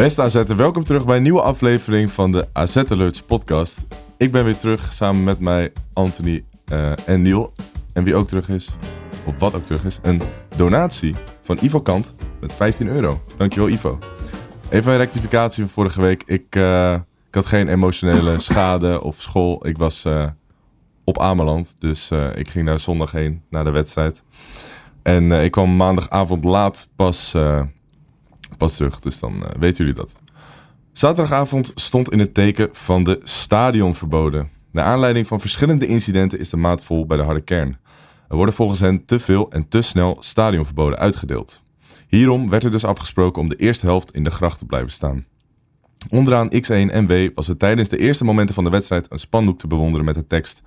[0.00, 3.86] Beste AZ'er, welkom terug bij een nieuwe aflevering van de AZ Alerts podcast.
[4.16, 7.52] Ik ben weer terug samen met mij, Anthony eh, en Niel.
[7.92, 8.70] En wie ook terug is,
[9.26, 10.22] of wat ook terug is, een
[10.56, 13.22] donatie van Ivo Kant met 15 euro.
[13.36, 13.98] Dankjewel Ivo.
[14.68, 16.22] Even een rectificatie van vorige week.
[16.26, 16.94] Ik, eh,
[17.28, 19.66] ik had geen emotionele schade of school.
[19.66, 20.26] Ik was eh,
[21.04, 24.24] op Ameland, dus ik ging daar zondag heen naar de wedstrijd.
[25.02, 27.34] En ik kwam maandagavond laat pas
[28.56, 29.00] pas terug.
[29.00, 30.14] Dus dan eh, weten jullie dat.
[30.92, 34.48] Zaterdagavond stond in het teken van de stadionverboden.
[34.72, 37.78] Naar aanleiding van verschillende incidenten is de maat vol bij de harde kern.
[38.28, 41.62] Er worden volgens hen te veel en te snel stadionverboden uitgedeeld.
[42.08, 45.24] Hierom werd er dus afgesproken om de eerste helft in de gracht te blijven staan.
[46.08, 49.58] Onderaan X1 en W was er tijdens de eerste momenten van de wedstrijd een spandoek
[49.58, 50.62] te bewonderen met de tekst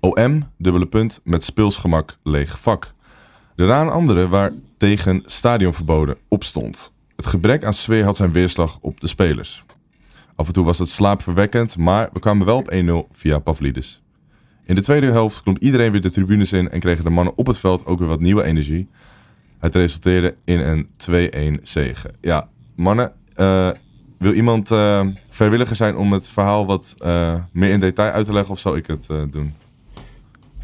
[0.00, 2.94] OM, dubbele punt, met speelsgemak, leeg vak.
[3.56, 6.93] Daarna een andere waar tegen stadionverboden op stond.
[7.16, 9.64] Het gebrek aan sfeer had zijn weerslag op de spelers.
[10.34, 12.72] Af en toe was het slaapverwekkend, maar we kwamen wel op
[13.10, 14.02] 1-0 via Pavlidis.
[14.64, 17.46] In de tweede helft klom iedereen weer de tribunes in en kregen de mannen op
[17.46, 18.88] het veld ook weer wat nieuwe energie.
[19.58, 20.88] Het resulteerde in een
[21.58, 22.10] 2-1 zege.
[22.20, 23.70] Ja, mannen, eh,
[24.18, 28.32] wil iemand eh, vrijwilliger zijn om het verhaal wat eh, meer in detail uit te
[28.32, 29.54] leggen of zal ik het eh, doen?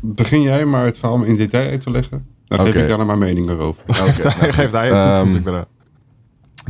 [0.01, 2.27] Begin jij maar het verhaal in detail uit te leggen.
[2.47, 3.83] Dan geef ik daarna mijn mening erover.
[3.89, 4.55] Oké, nou goed.
[4.55, 5.67] Geef daar je Ehm, toevoeging daarna.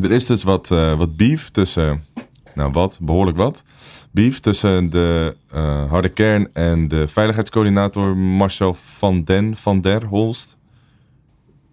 [0.02, 2.04] Er is dus wat, eh, wat beef tussen,
[2.54, 3.62] nou wat, behoorlijk wat.
[4.10, 10.56] Beef tussen de eh, harde kern en de veiligheidscoördinator Marcel van den van der Holst.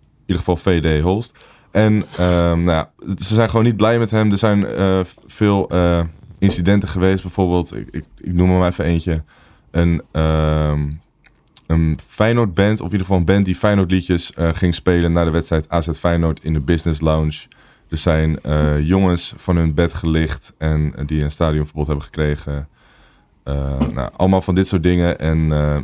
[0.04, 1.40] In ieder geval VD Holst.
[1.72, 2.86] En ehm, nou,
[3.18, 4.32] ze zijn gewoon niet blij met hem.
[4.32, 5.72] Er zijn eh, veel
[6.40, 7.22] incidenten geweest.
[7.22, 9.24] Bijvoorbeeld, ik, ik, ik noem maar even eentje.
[9.72, 10.90] Een, ehm
[11.68, 15.24] een Feyenoord band, of in ieder geval een band die Feyenoord liedjes ging spelen na
[15.24, 17.48] de wedstrijd AZ Feyenoord in de Business Lounge.
[17.90, 22.68] Er zijn eh, jongens van hun bed gelicht en die een stadionverbod hebben gekregen.
[23.44, 25.20] Eh, nou, allemaal van dit soort dingen.
[25.20, 25.78] En eh,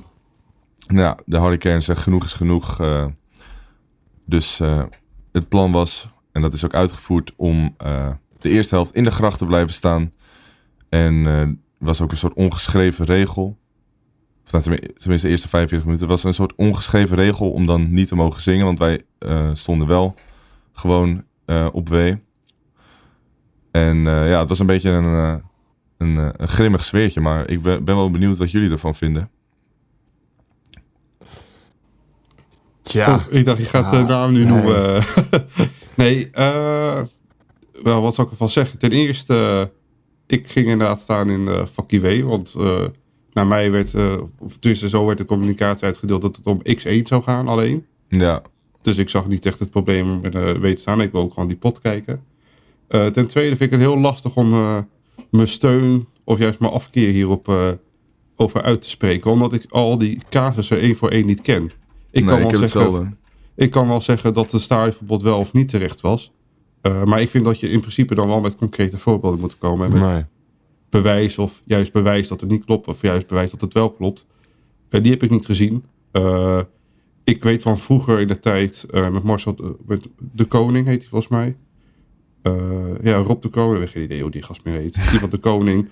[0.87, 2.81] nou, ja, de kern zegt genoeg is genoeg.
[4.25, 4.61] dus
[5.31, 7.75] het plan was, en dat is ook uitgevoerd, om
[8.39, 10.11] de eerste helft in de gracht te blijven staan.
[10.89, 13.57] En er was ook een soort ongeschreven regel.
[14.45, 16.07] Of nou, tenmin- tenminste, de eerste 45 minuten.
[16.07, 18.65] was een soort ongeschreven regel om dan niet te mogen zingen.
[18.65, 19.01] Want wij
[19.53, 20.15] stonden wel
[20.71, 22.13] gewoon eh, op W.
[23.71, 25.35] En eh, ja, het was een beetje een, eh,
[25.97, 27.21] een, een grimmig sfeertje.
[27.21, 29.29] Maar ik ben, ben wel benieuwd wat jullie ervan vinden.
[32.81, 33.15] Tja.
[33.15, 34.53] Oh, ik dacht, je gaat de Ah, naam nu nee.
[34.53, 35.03] noemen.
[35.95, 37.01] nee, eh,
[37.83, 38.79] wel, wat zou ik ervan zeggen?
[38.79, 39.71] Ten eerste,
[40.27, 42.23] ik ging inderdaad staan in uh, vakkie W.
[42.23, 42.83] Want eh,
[43.33, 47.01] naar mij werd, eh of tenminste zo werd de communicatie uitgedeeld dat het om X1
[47.03, 47.85] zou gaan alleen.
[48.07, 48.41] Ja,
[48.83, 51.01] Dus ik zag niet echt het probleem om met uh, weten staan.
[51.01, 52.23] Ik wil ook gewoon die pot kijken.
[52.87, 54.77] Eh, ten tweede vind ik het heel lastig om eh,
[55.31, 57.67] mijn steun of juist mijn afkeer hierop eh,
[58.35, 59.31] over uit te spreken.
[59.31, 61.63] Omdat ik al die casussen één voor één niet ken.
[61.63, 61.71] Ik,
[62.11, 63.17] nee, kan ik wel heb zeggen,
[63.55, 66.31] ik kan wel zeggen dat het stadionverbod wel of niet terecht was.
[66.81, 69.85] Eh, maar ik vind dat je in principe dan wel met concrete voorbeelden moet komen.
[69.93, 70.25] En met Nee.
[70.89, 72.87] bewijs of juist bewijs dat het niet klopt.
[72.87, 74.25] Of juist bewijs dat het wel klopt.
[74.89, 75.83] Eh, die heb ik niet gezien.
[77.23, 80.87] Eh, ik weet van vroeger in de tijd eh, met Marcel de, met de Koning
[80.87, 81.57] heet hij volgens mij.
[82.41, 82.53] Eh,
[83.03, 84.93] ja, Rob de Koning, ik heb geen idee hoe die gast meer heet.
[85.11, 85.89] Die van de Koning.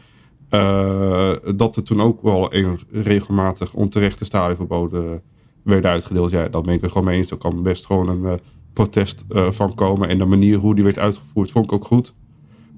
[0.49, 5.21] eh, dat er toen ook wel een regelmatig onterechte stadionverboden
[5.63, 6.31] werden uitgedeeld.
[6.31, 7.31] Ja, dat ben ik er gewoon mee eens.
[7.31, 8.33] Er kan best gewoon een eh,
[8.73, 10.09] protest eh, van komen.
[10.09, 12.13] En de manier hoe die werd uitgevoerd vond ik ook goed.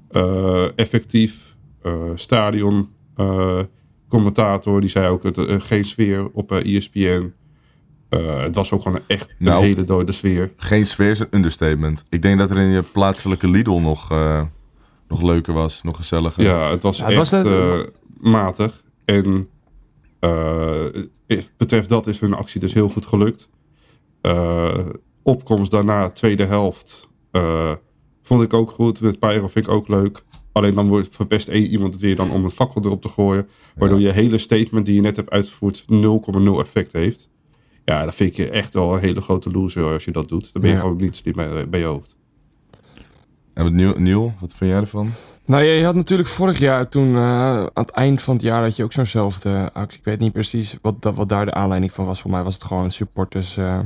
[0.10, 1.56] Eh, effectief.
[1.82, 2.90] eh, stadion.
[3.16, 3.60] eh,
[4.08, 6.64] commentator die zei ook er geen sfeer op eh,
[8.20, 9.64] Eh, het was ook gewoon een echt een Nou.
[9.66, 10.52] hele dode sfeer.
[10.58, 12.04] Geen sfeer is een understatement.
[12.10, 14.44] Ik denk dat er in je plaatselijke Lidl nog, eh,
[15.08, 15.84] nog leuker was.
[15.84, 16.44] Nog gezelliger.
[16.44, 17.80] Ja, het was Ja, het echt was eh,
[18.20, 18.84] matig.
[19.06, 19.50] En
[20.20, 23.50] eh, betreft dat is hun actie dus heel goed gelukt.
[24.22, 24.80] Eh,
[25.24, 27.72] opkomst daarna, tweede helft, eh,
[28.24, 29.02] vond ik ook goed.
[29.02, 30.24] Met Pyro vind ik ook leuk.
[30.52, 33.48] Alleen dan wordt verpest één iemand het weer dan om een fakkel erop te gooien.
[33.76, 37.30] Waardoor je hele statement die je net hebt uitgevoerd 0,0 effect heeft.
[37.86, 40.54] Ja, dan vind ik je echt wel een hele grote loser als je dat doet.
[40.54, 40.82] Dan ben je Ja.
[40.82, 42.16] gewoon niet slim bij, bij je hoofd.
[43.54, 45.10] En met Niel, Niel, wat vind jij ervan?
[45.46, 48.76] Nou, je had natuurlijk vorig jaar toen, eh, aan het eind van het jaar, had
[48.76, 50.00] je ook zo'nzelfde actie.
[50.00, 52.22] Ik weet niet precies wat, dat, wat daar de aanleiding van was.
[52.22, 53.80] Voor mij was het gewoon supporters eh,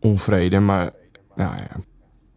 [0.00, 0.58] onvrede.
[0.60, 0.90] Maar,
[1.36, 1.68] nou ja.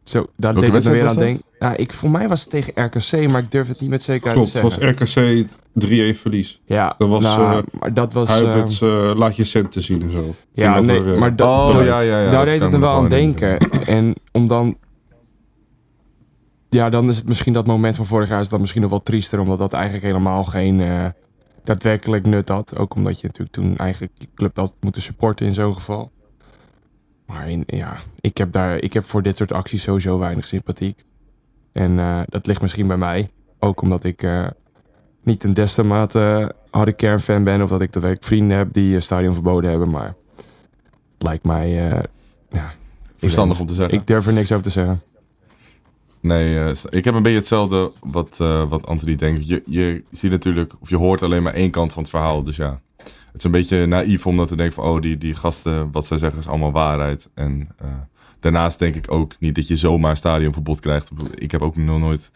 [0.06, 1.44] Zo, daar Welke deed wedstrijd weer was aan denken.
[1.60, 4.36] Ja, ik, voor mij was het tegen RKC, maar ik durf het niet met zekerheid
[4.36, 5.46] Klopt, te het was zeggen.
[6.14, 6.62] RKC 3-1 verlies.
[6.66, 8.30] ja, dat was, nou, eh, maar dat was...
[8.30, 10.34] eh, Huiberts eh, laat je centen zien en zo.
[10.52, 12.90] ja, nee, over, maar dat, Oh, dat- ja, ja, ja, daar deed het me wel
[12.96, 13.58] aan denken.
[13.86, 14.78] En om dan...
[16.70, 19.02] Ja, dan is het misschien dat moment van vorig jaar is dat misschien nog wel
[19.02, 21.06] triester, omdat dat eigenlijk helemaal geen eh,
[21.64, 22.78] daadwerkelijk nut had.
[22.78, 26.12] Ook omdat je natuurlijk toen eigenlijk je club had moeten supporten in zo'n geval.
[27.26, 31.04] Maar in, ja, ik heb, daar, ik heb voor dit soort acties sowieso weinig sympathiek.
[31.72, 33.30] En eh, dat ligt misschien bij mij.
[33.60, 34.48] Ook omdat ik eh,
[35.24, 37.62] niet een destemate harde kernfan ben.
[37.62, 39.90] Of dat ik, dat ik vrienden heb die een stadion verboden hebben.
[39.90, 40.16] Maar
[41.14, 41.90] het lijkt mij...
[41.92, 42.04] eh,
[42.50, 42.74] ja,
[43.18, 43.98] Verstandig om te zeggen.
[43.98, 45.02] Ik durf er niks over te zeggen.
[46.20, 49.48] Nee, eh, ik heb een beetje hetzelfde wat, eh, wat Anthony denkt.
[49.48, 52.44] Je, je ziet natuurlijk, of je hoort alleen maar één kant van het verhaal.
[52.44, 52.82] Dus ja,
[53.36, 54.84] het is een beetje naïef om dat te denken van...
[54.84, 57.30] oh, die, die gasten, wat zij zeggen is allemaal waarheid.
[57.34, 57.88] En eh,
[58.40, 61.10] daarnaast denk ik ook niet dat je zomaar een stadionverbod krijgt.
[61.34, 62.32] Ik heb ook nog nooit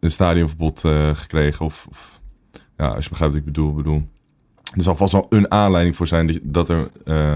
[0.00, 1.64] een stadionverbod eh, gekregen.
[1.64, 2.20] Of, of
[2.76, 3.74] ja, als je begrijpt wat ik bedoel.
[3.74, 4.08] bedoel.
[4.76, 7.34] Er zal vast wel een aanleiding voor zijn dat er eh,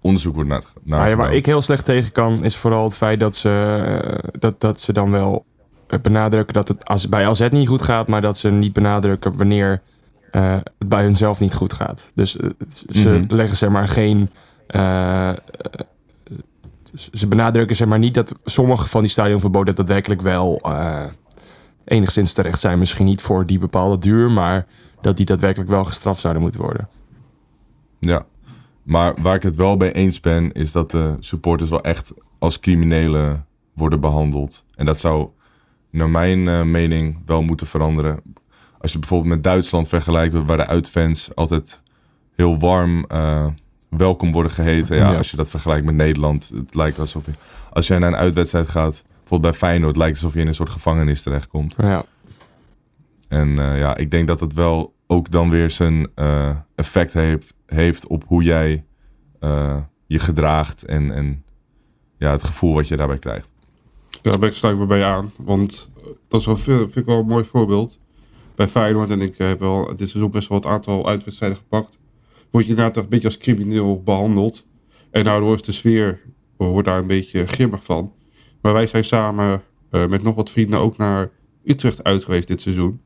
[0.00, 2.96] onderzoek wordt naar, naar Maar ja, waar ik heel slecht tegen kan, is vooral het
[2.96, 5.44] feit dat ze, dat, dat ze dan wel
[6.02, 9.82] benadrukken dat het als, bij AZ niet goed gaat, maar dat ze niet benadrukken wanneer
[10.34, 12.10] eh, het bij hunzelf niet goed gaat.
[12.14, 12.48] Dus eh,
[12.90, 13.34] ze Mhm.
[13.34, 14.30] leggen zeg maar geen.
[14.66, 15.36] eh, eh,
[17.12, 21.04] ze benadrukken zeg maar niet dat sommige van die stadionverboden daadwerkelijk wel eh,
[21.84, 22.78] enigszins terecht zijn.
[22.78, 24.66] Misschien niet voor die bepaalde duur, maar
[25.00, 26.88] dat die daadwerkelijk wel gestraft zouden moeten worden.
[28.00, 28.24] Ja,
[28.82, 32.58] maar waar ik het wel mee eens ben, is dat de supporters wel echt als
[32.60, 34.64] criminelen worden behandeld.
[34.74, 35.28] En dat zou,
[35.90, 38.20] naar mijn eh, mening, wel moeten veranderen.
[38.84, 41.80] Als je bijvoorbeeld met Duitsland vergelijkt, waar de uitfans altijd
[42.34, 43.46] heel warm eh,
[43.88, 44.96] welkom worden geheten.
[44.96, 45.16] Ja, Ja.
[45.16, 47.32] Als je dat vergelijkt met Nederland, het lijkt alsof je,
[47.72, 50.54] als je naar een uitwedstrijd gaat, bijvoorbeeld bij Feyenoord, lijkt het alsof je in een
[50.54, 51.74] soort gevangenis terechtkomt.
[51.78, 52.04] Ja.
[53.28, 57.54] En eh, ja, ik denk dat het wel ook dan weer zijn eh, effect heeft,
[57.66, 58.84] heeft op hoe jij
[59.40, 59.76] eh,
[60.06, 61.44] je gedraagt en, en
[62.18, 63.50] ja, het gevoel wat je daarbij krijgt.
[64.10, 65.32] Ja, daar ben ik sluit weer bij aan.
[65.36, 65.90] Want
[66.28, 68.02] dat is wel, vind ik wel een mooi voorbeeld.
[68.54, 71.98] Bij Feyenoord, en ik heb wel dit seizoen best wel het aantal uitwedstrijden gepakt.
[72.50, 74.66] Word je inderdaad een beetje als crimineel behandeld.
[75.10, 76.20] En daardoor is de sfeer,
[76.56, 78.12] wordt daar een beetje grimmig van.
[78.60, 81.30] Maar wij zijn samen eh, met nog wat vrienden ook naar
[81.64, 83.00] Utrecht uit geweest dit seizoen.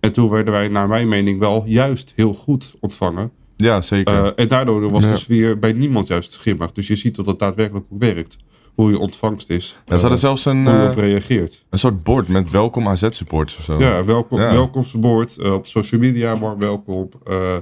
[0.00, 3.30] En toen werden wij, naar mijn mening, wel juist heel goed ontvangen.
[3.56, 4.24] Ja, zeker.
[4.24, 5.10] Eh, en daardoor was Ja.
[5.10, 6.72] de sfeer bij niemand juist grimmig.
[6.72, 8.36] Dus je ziet dat het daadwerkelijk ook werkt.
[8.74, 9.68] Hoe je ontvangst is.
[9.68, 11.64] ja, ze hadden Eh, zelfs een, hoe je eh, op reageert.
[11.70, 13.78] een soort bord met welkom AZ-supporters of zo.
[13.78, 14.52] Ja, welkom, Ja.
[14.52, 17.08] welkomstbord eh, op social media, maar welkom.
[17.26, 17.56] eh,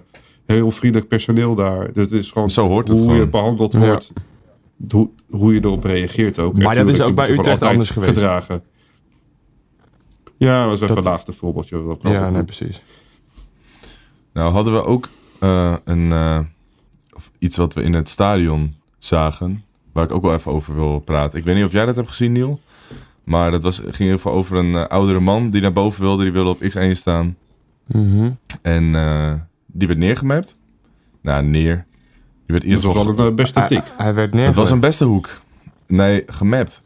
[0.46, 1.92] heel vriendelijk personeel daar.
[1.92, 3.20] Dus het is gewoon Zo hoort het hoe gewoon.
[3.20, 3.78] je behandeld Ja.
[3.78, 4.12] wordt.
[4.90, 6.58] Hoe, hoe je erop reageert ook.
[6.58, 8.12] Maar dat is ook bij Utrecht anders altijd geweest.
[8.18, 8.62] Gedragen.
[10.36, 11.84] Ja, dat was even Dat- het laatste voorbeeldje.
[11.86, 12.82] Dat Ja, nee, precies.
[14.32, 15.08] Nou hadden we ook
[15.38, 16.38] eh, een, eh,
[17.16, 20.98] of iets wat we in het stadion zagen, waar ik ook wel even over wil
[20.98, 21.38] praten.
[21.38, 22.60] Ik weet niet of jij dat hebt gezien, Niel.
[23.24, 26.22] Maar dat was, ging veel over een eh, oudere man die naar boven wilde.
[26.22, 27.36] Die wilde op X1 staan.
[27.86, 28.30] Mhm.
[28.62, 29.32] En eh,
[29.66, 30.56] die werd neergemapt.
[31.22, 31.86] Nou, neer.
[32.46, 33.82] Die werd in Dat was wel een eh, beste tik.
[33.96, 34.56] hij werd Het neergelegd.
[34.56, 35.28] was een beste hoek.
[35.86, 36.82] Nee, gemapt.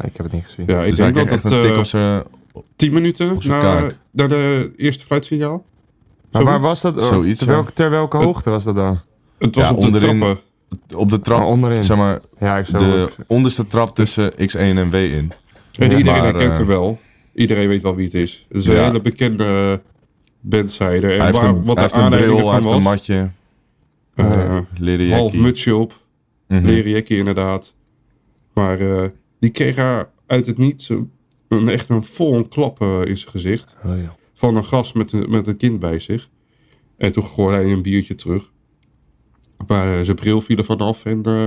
[0.00, 0.66] Ik heb het niet gezien.
[0.68, 2.22] Ja, ik dus denk dat echt het een tik eh, op zijn...
[2.76, 3.96] 10 minuten na, kaak.
[4.10, 5.64] na de eerste fluitsignaal.
[6.32, 7.04] Maar waar was dat?
[7.04, 9.00] Zoiets, ter, welke, ter welke hoogte was dat dan?
[9.38, 10.18] Het was Ja, op de onderin.
[10.18, 10.42] trappen.
[10.96, 11.84] Op de trap, Maar onderin.
[11.84, 15.32] zeg maar, ja, ik zou de ook- onderste trap tussen X1 en W in.
[15.78, 16.98] En Ja, iedereen maar, herkent eh, hem wel.
[17.34, 18.46] Iedereen weet wel wie het is.
[18.48, 18.84] Het is een Ja.
[18.86, 19.80] hele bekende.
[20.50, 22.82] En Hij heeft een, wat hij de heeft een bril, hij was.
[22.82, 23.30] matje.
[24.14, 25.40] eh, half jackie.
[25.40, 26.00] mutsje op.
[26.48, 27.74] Jackie inderdaad.
[28.52, 29.08] Maar eh,
[29.40, 30.88] die kreeg haar uit het niets
[31.48, 33.76] een, echt een vol klap eh, in zijn gezicht.
[33.84, 34.16] Oh, ja.
[34.34, 36.28] Van een gast met een, met een kind bij zich.
[36.96, 38.50] En toen gooide hij een biertje terug.
[39.66, 41.46] Maar eh, zijn bril viel er vanaf en eh,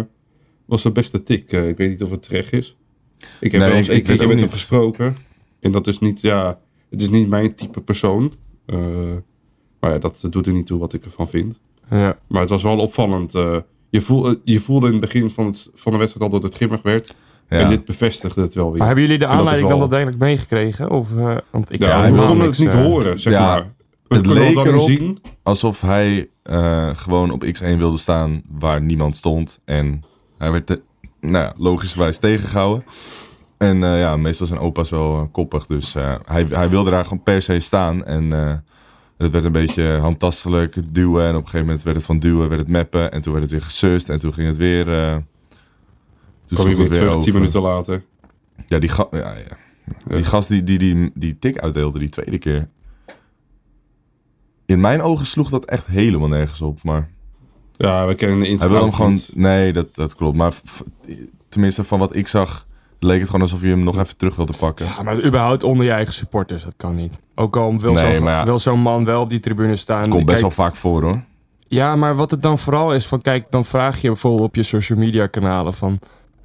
[0.66, 1.52] was de beste tik.
[1.52, 2.78] Eh, ik weet niet of het terecht is.
[3.40, 5.16] Ik heb Nee, wel eens één keer met hem gesproken.
[5.60, 8.34] En dat is niet, ja, het is niet mijn type persoon.
[9.80, 11.60] Maar ja, dat doet er niet toe wat ik ervan vind.
[11.90, 12.18] Ja.
[12.28, 13.32] Maar het was wel opvallend.
[13.90, 16.44] je, voel, eh, je voelde in het begin van, het, van de wedstrijd al dat
[16.50, 17.16] het grimmig werd.
[17.50, 17.58] Ja.
[17.60, 18.78] En dit bevestigde het wel weer.
[18.78, 20.90] Maar hebben jullie de aanleiding dan wel- daadwerkelijk meegekregen?
[20.90, 23.74] Of, eh, want ik ja, we konden het niet horen, zeg maar.
[24.08, 25.18] We het leek wel dan erop- zien.
[25.44, 29.60] Alsof hij eh, gewoon op X1 wilde staan waar niemand stond.
[29.66, 30.04] En
[30.38, 30.82] hij werd te,
[31.20, 32.84] nou ja, logischerwijs tegengehouden.
[33.58, 35.66] En eh, ja, meestal zijn opa's wel eh, koppig.
[35.66, 38.06] Dus eh, hij, hij wilde daar gewoon per se staan.
[38.06, 38.54] En eh,
[39.18, 41.24] het werd een beetje handtastelijk, duwen.
[41.24, 43.12] En op een gegeven moment werd het van duwen, werd het mappen.
[43.12, 44.10] En toen werd het weer gesust.
[44.10, 44.94] En toen ging het weer...
[44.94, 45.16] eh
[46.46, 48.04] toen Kom je weer terug, tien minuten later.
[48.68, 49.58] Ja, die, ga ja, ja.
[50.16, 52.68] die gast die, die, die die tik uitdeelde die tweede keer.
[54.66, 56.84] In mijn ogen sloeg dat echt helemaal nergens op.
[56.84, 57.10] Maar
[57.78, 59.20] Ja, we kennen de ins hij en wil hem gewoon...
[59.34, 60.38] Nee, dat, dat klopt.
[60.38, 60.54] Maar
[61.50, 62.66] tenminste van wat ik zag...
[63.00, 64.86] leek het gewoon alsof je hem nog even terug wilde pakken.
[64.86, 67.20] Ja, maar überhaupt onder je eigen supporters, dat kan niet.
[67.36, 68.18] Ook al wil Nee,
[68.58, 68.82] zo'n ja.
[68.82, 70.02] man wel op die tribune staan.
[70.02, 71.22] Het komt best Kijk, wel vaak voor hoor.
[71.68, 74.64] Ja, maar wat het dan vooral is van, kijk, dan vraag je bijvoorbeeld op je
[74.64, 76.00] social media kanalen van,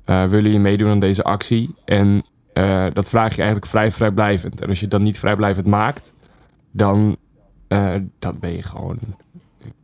[0.05, 1.75] eh, willen jullie meedoen aan deze actie?
[1.85, 2.23] En
[2.53, 4.61] eh, dat vraag je eigenlijk vrij vrijblijvend.
[4.61, 6.15] En als je dat niet vrijblijvend maakt,
[6.71, 7.17] dan
[7.69, 8.99] eh, dat ben je gewoon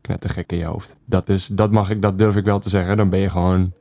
[0.08, 0.96] net te gek in je hoofd.
[1.04, 2.96] Dat, is, dat, mag ik, dat durf ik wel te zeggen.
[2.96, 3.72] Dan ben je gewoon,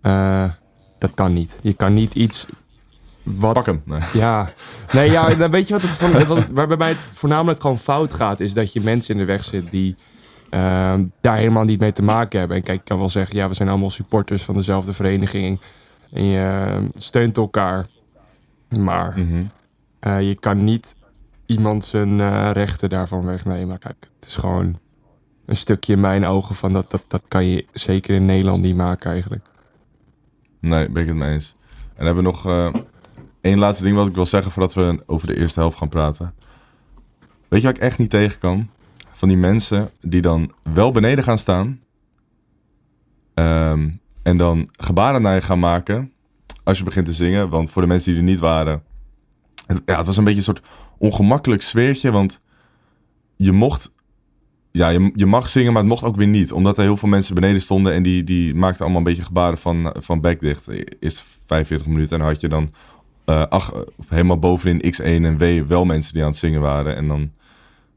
[0.00, 0.50] eh,
[0.98, 1.58] dat kan niet.
[1.62, 2.46] Je kan niet iets
[3.22, 3.82] wat Pak hem.
[3.84, 4.00] Nee.
[4.12, 4.52] ja,
[4.94, 7.78] nee, ja, dan weet je wat het van, wat, waar bij mij het voornamelijk gewoon
[7.78, 9.96] fout gaat, is dat je mensen in de weg zit die
[10.50, 12.56] ehm, daar helemaal niet mee te maken hebben.
[12.56, 15.60] En kijk, ik kan wel zeggen, ja, we zijn allemaal supporters van dezelfde vereniging
[16.12, 16.38] en je
[16.70, 17.86] ehm, steunt elkaar,
[18.68, 19.42] maar Mhm.
[20.00, 20.94] eh, je kan niet
[21.48, 23.68] iemand zijn eh, rechten daarvan wegnemen.
[23.68, 24.78] Maar kijk, het is gewoon
[25.46, 28.76] een stukje in mijn ogen van dat, dat, dat kan je zeker in Nederland niet
[28.76, 29.44] maken eigenlijk.
[30.60, 31.56] Nee, ben ik het mee eens.
[31.94, 32.74] En hebben we nog eh,
[33.40, 36.34] één laatste ding wat ik wil zeggen voordat we over de eerste helft gaan praten.
[37.48, 38.68] Weet je wat ik echt niet tegen kan?
[39.12, 41.80] Van die mensen die dan wel beneden gaan staan.
[43.34, 43.90] ehm,
[44.22, 46.12] en dan gebaren naar je gaan maken
[46.64, 47.48] als je begint te zingen.
[47.48, 48.82] Want voor de mensen die er niet waren.
[49.66, 50.66] Het, ja, het was een beetje een soort
[50.98, 52.10] ongemakkelijk sfeertje.
[52.10, 52.40] Want
[53.36, 53.92] je mocht
[54.70, 56.52] ja, je, je mag zingen, maar het mocht ook weer niet.
[56.52, 59.58] Omdat er heel veel mensen beneden stonden en die, die maakten allemaal een beetje gebaren
[59.58, 60.68] van, van dicht.
[61.00, 62.70] Eerst 45 minuten en dan had je dan
[63.24, 63.72] eh, ach,
[64.08, 66.96] helemaal bovenin X1 en W wel mensen die aan het zingen waren.
[66.96, 67.30] En dan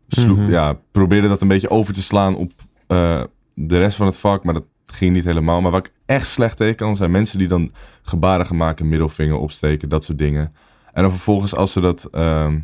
[0.07, 0.49] sloeg, Mhm.
[0.49, 2.51] ja, probeerde dat een beetje over te slaan op
[2.87, 5.61] eh, de rest van het vak, maar dat ging niet helemaal.
[5.61, 9.37] Maar wat ik echt slecht tegen kan, zijn mensen die dan gebaren gaan maken, middelvinger
[9.37, 10.53] opsteken, dat soort dingen.
[10.93, 12.59] En dan vervolgens als ze dat ehm,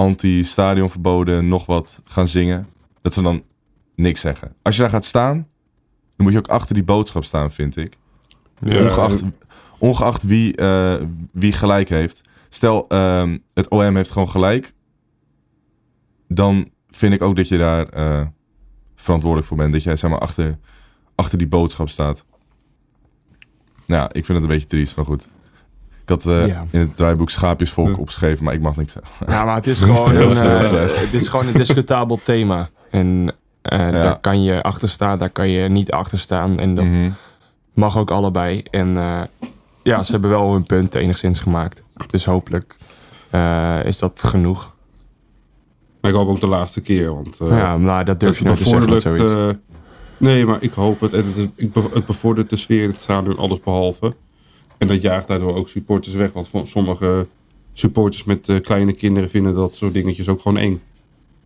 [0.00, 2.66] anti-stadion verboden nog wat gaan zingen,
[3.02, 3.42] dat ze dan
[3.94, 4.54] niks zeggen.
[4.62, 5.36] Als je daar gaat staan,
[6.16, 7.96] dan moet je ook achter die boodschap staan, vind ik.
[8.60, 9.24] Ja, ongeacht
[9.78, 10.94] ongeacht wie, eh,
[11.32, 12.20] wie gelijk heeft.
[12.48, 14.74] Stel, ehm, het OM heeft gewoon gelijk.
[16.28, 18.26] Dan vind ik ook dat je daar eh,
[18.96, 19.72] verantwoordelijk voor bent.
[19.72, 20.58] Dat jij zeg maar, achter,
[21.14, 22.24] achter die boodschap staat.
[23.86, 25.28] Nou, ik vind het een beetje triest, maar goed.
[26.10, 26.66] Ik had eh, Ja.
[26.70, 27.94] in het draaiboek Schaapjesvolk Ja.
[27.94, 29.26] opgeschreven, maar ik mag niks zeggen.
[29.28, 32.68] Ja, maar het is gewoon, een, eh, het is gewoon een discutabel thema.
[32.90, 36.58] En eh, daar kan je achter staan, daar kan je niet achter staan.
[36.58, 37.10] En dat Mhm.
[37.74, 38.62] mag ook allebei.
[38.70, 39.20] En eh,
[39.82, 41.82] ja, ze hebben wel hun punt enigszins gemaakt.
[42.10, 42.76] Dus hopelijk
[43.30, 44.74] eh, is dat genoeg.
[46.00, 47.40] Maar ik hoop ook de laatste keer, want...
[47.40, 49.56] eh, ja, maar dat durf je het nooit te zeggen zoiets.
[49.58, 49.62] eh,
[50.16, 51.12] nee, maar ik hoop het.
[51.12, 54.12] En het, het bevordert de sfeer in het stadion alles behalve.
[54.80, 56.32] En dat jaagt daardoor ook supporters weg.
[56.32, 57.26] Want sommige
[57.72, 60.80] supporters met eh, kleine kinderen vinden dat soort dingetjes ook gewoon eng.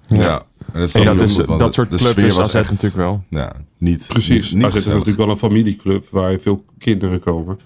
[0.08, 2.36] Ja, en dat, En dat, ook is, goed, want dat de- soort de club is
[2.36, 3.24] was AZ echt- natuurlijk wel.
[3.28, 4.06] Ja, niet.
[4.08, 4.52] Precies.
[4.52, 7.58] Niet, niet AZ is natuurlijk wel een familieclub waar veel kinderen komen.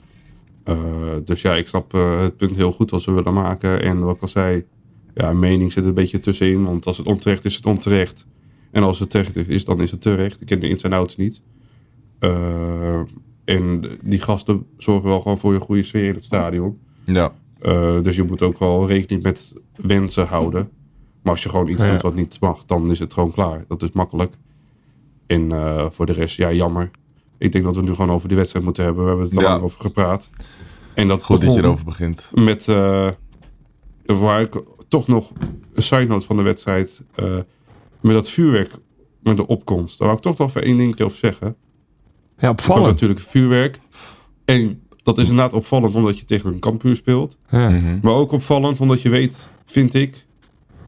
[0.64, 0.76] Eh,
[1.24, 3.82] dus ja, ik snap eh, het punt heel goed wat ze willen maken.
[3.82, 4.64] En wat ik al zei,
[5.14, 6.64] ja, mening zit een beetje tussenin.
[6.64, 8.26] Want als het onterecht is, is het onterecht.
[8.70, 10.40] En als het terecht is, dan is het terecht.
[10.40, 11.40] Ik ken de ins en outs niet.
[12.18, 13.00] Eh,
[13.48, 16.78] en die gasten zorgen wel gewoon voor een goede sfeer in het stadion.
[17.04, 20.70] Ja, Eh, dus je moet ook wel rekening met wensen houden.
[21.22, 21.90] Maar als je gewoon iets Ja.
[21.92, 23.64] doet wat niet mag, dan is het gewoon klaar.
[23.68, 24.32] Dat is makkelijk.
[25.26, 26.90] En eh, voor de rest, ja, jammer.
[27.38, 29.02] Ik denk dat we nu gewoon over die wedstrijd moeten hebben.
[29.02, 29.48] We hebben het er Ja.
[29.50, 30.28] lang over gepraat.
[30.94, 32.30] En dat goed dat je erover begint.
[32.34, 33.08] Met, eh,
[34.06, 35.32] waar ik toch nog
[35.74, 37.02] een side note van de wedstrijd.
[38.00, 38.70] met dat vuurwerk,
[39.22, 39.98] met de opkomst.
[39.98, 41.56] Daar wou ik toch nog even één ding over zeggen.
[42.38, 42.86] Ja, opvallend.
[42.86, 43.78] natuurlijk vuurwerk.
[44.44, 47.36] En dat is inderdaad opvallend omdat je tegen een kampioen speelt.
[47.50, 47.68] Ja.
[47.68, 47.98] Mhm.
[48.02, 50.26] Maar ook opvallend omdat je weet, vind ik,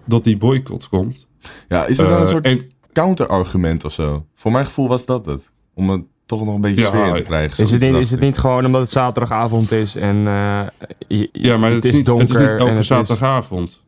[0.07, 1.27] dat die boycott komt.
[1.69, 2.61] Ja, is dat dan een Eh, soort en,
[2.93, 4.25] counterargument of zo?
[4.35, 5.51] Voor mijn gevoel was dat het.
[5.75, 7.65] Om het toch nog een beetje Ja, sfeer in te krijgen.
[7.65, 10.63] Is het, niet, is het niet gewoon omdat het zaterdagavond is en eh,
[11.09, 13.83] je- ja, maar het, is niet, donker het is niet en elke het is- zaterdagavond.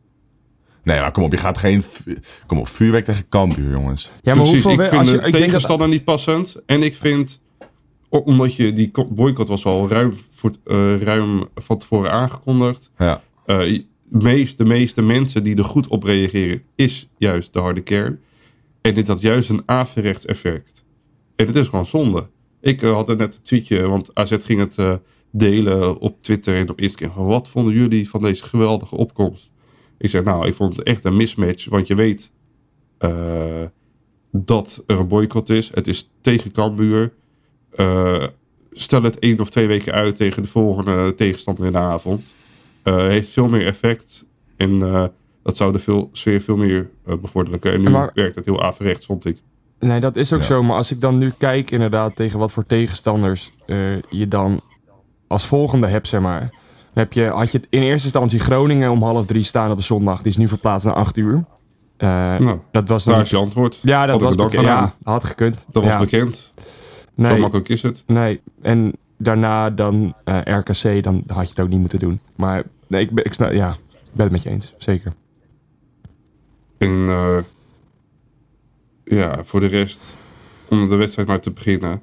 [0.83, 1.83] Nee, maar kom op, je gaat geen...
[2.47, 4.03] Kom op, vuurwerk tegen Cambuur, jongens.
[4.03, 6.55] Ja, maar Precies, hoeveel ik vind als je, de ik denk dat, tegenstander niet passend.
[6.65, 7.41] En ik vind,
[8.21, 12.91] omdat je die boycott was al ruim, voor, eh, ruim van tevoren aangekondigd.
[12.97, 17.81] Ja, Eh, meest, de meeste mensen die er goed op reageren, is juist de harde
[17.81, 18.19] kern.
[18.81, 20.85] En dit had juist een averechts effect.
[21.35, 22.27] En het is gewoon zonde.
[22.61, 24.99] Ik eh, had er net een tweetje, want AZ ging het
[25.31, 27.15] delen op Twitter en op Instagram.
[27.15, 29.51] van, Wat vonden jullie van deze geweldige opkomst?
[29.97, 31.69] Ik zeg, nou, ik vond het echt een mismatch.
[31.69, 32.31] Want je weet
[34.31, 35.71] dat er een boycott is.
[35.73, 37.13] Het is tegen Cambuur.
[37.75, 38.23] Eh,
[38.71, 42.33] stel het één of twee weken uit tegen de volgende tegenstander in de avond.
[42.83, 44.25] Eh, heeft veel meer effect.
[44.57, 45.03] En eh,
[45.43, 47.73] dat zou de veel, sfeer veel meer eh, bevorderen.
[47.73, 49.37] En nu Maar- werkt het heel averechts, vond ik.
[49.79, 50.45] Nee, dat is ook Ja.
[50.45, 50.63] zo.
[50.63, 53.77] Maar als ik dan nu kijk inderdaad tegen wat voor tegenstanders eh,
[54.09, 54.61] je dan
[55.27, 56.39] als volgende hebt, zeg maar.
[56.93, 59.77] Dan heb je, had je het in eerste instantie Groningen om half drie staan op
[59.77, 60.17] de zondag.
[60.21, 61.43] Die is nu verplaatst naar acht uur.
[61.97, 63.79] Eh, Nou, dat was daar is je antwoord.
[63.83, 64.65] Ja, dat Had was bekend.
[64.65, 65.65] Ja, had gekund.
[65.71, 66.27] Dat was ja.
[67.15, 67.27] Bekend.
[67.27, 68.03] Zo Nee, makkelijk is het.
[68.07, 68.41] nee.
[68.61, 72.19] En daarna dan eh, RKC, dan had je het ook niet moeten doen.
[72.35, 74.73] Maar nee, ik, ben- ik, ja, ik ben het met je eens.
[74.77, 75.13] Zeker.
[76.77, 77.37] En eh,
[79.03, 80.15] ja, voor de rest,
[80.69, 82.01] om de wedstrijd maar te beginnen.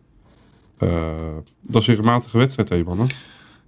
[0.78, 3.06] eh, dat is weer een matige wedstrijd, hè, mannen.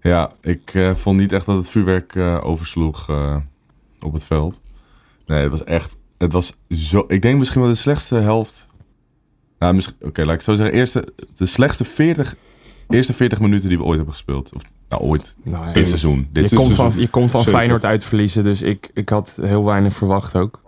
[0.00, 3.36] Ja, ik eh, vond niet echt dat het vuurwerk eh, oversloeg eh,
[4.00, 4.60] op het veld.
[5.26, 5.96] Nee, het was echt...
[6.18, 7.04] Het was zo...
[7.08, 8.66] Ik denk misschien wel de slechtste helft...
[9.62, 9.96] Nou, misschien...
[10.00, 10.74] Oké, laat ik het zo zeggen.
[10.76, 12.36] Eerste, de slechtste 40...
[12.88, 14.52] Eerste 40 minuten die we ooit hebben gespeeld.
[14.54, 15.36] Of, nou, ooit.
[15.42, 16.28] Nou, Dit seizoen.
[16.32, 17.54] Dit je, komt van, je komt van Zeker.
[17.58, 20.60] Feyenoord uit verliezen, dus ik, ik had heel weinig verwacht ook.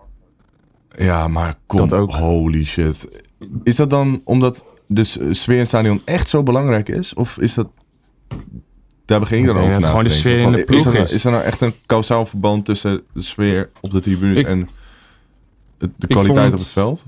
[0.97, 2.11] Ja, maar kom, Dat ook.
[2.11, 3.07] holy shit.
[3.63, 7.13] Is dat dan omdat de sfeer in het stadion echt zo belangrijk is?
[7.13, 7.67] Of is dat...
[9.05, 10.31] Daar begin ik Ik dan over na gewoon te de denken.
[10.39, 11.25] sfeer in de ploeg is, er, nou- is.
[11.25, 14.69] er nou echt een kausaal verband tussen de sfeer op de tribunes Ik- en
[15.97, 17.05] de kwaliteit op het veld?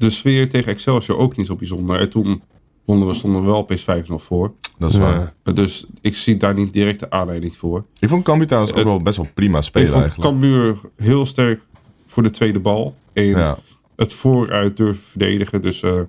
[0.00, 2.00] De sfeer tegen Excelsior ook niet zo bijzonder.
[2.00, 2.42] En toen
[2.84, 4.52] wonnen we, stonden we wel opeens 5-0 voor.
[4.78, 5.32] Dat is Ja.
[5.42, 5.54] waar.
[5.54, 7.84] Dus ik zie daar niet direct de aanleiding voor.
[7.98, 10.30] Ik vond Cambuur trouwens ook wel best wel prima Ik spelen vond eigenlijk.
[10.30, 11.60] Cambuur heel sterk
[12.06, 12.94] voor de tweede bal.
[13.12, 13.58] En Ja.
[13.96, 15.60] het vooruit durven verdedigen.
[15.60, 16.00] Dus eh,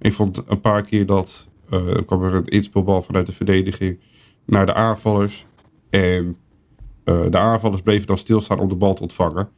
[0.00, 3.98] ik vond een paar keer dat eh, er kwam er een inspeelbal vanuit de verdediging
[4.46, 5.46] naar de aanvallers.
[5.90, 6.36] En
[7.04, 9.48] eh, de aanvallers bleven dan stilstaan om de bal te ontvangen.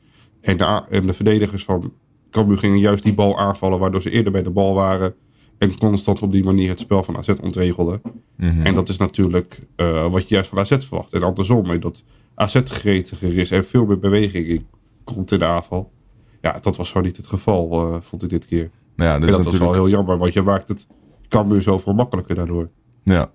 [0.40, 1.92] En de, en de verdedigers van
[2.32, 5.14] Cambuur gingen juist die bal aanvallen, waardoor ze eerder bij de bal waren.
[5.58, 8.02] En constant op die manier het spel van AZ ontregelden.
[8.36, 8.60] Mhm.
[8.66, 11.12] En dat is natuurlijk eh, wat je juist van AZ verwacht.
[11.12, 12.04] En andersom, dat
[12.34, 14.66] AZ gretiger is en veel meer beweging in-
[15.04, 15.90] komt in de aanval.
[16.40, 18.70] Ja, dat was zo niet het geval, eh, vond ik dit keer.
[18.96, 19.74] Nou ja, En dus dat was natuurlijk...
[19.74, 20.86] wel heel jammer, want je maakt het
[21.28, 22.68] Cambuur zoveel makkelijker daardoor.
[23.04, 23.30] Ja,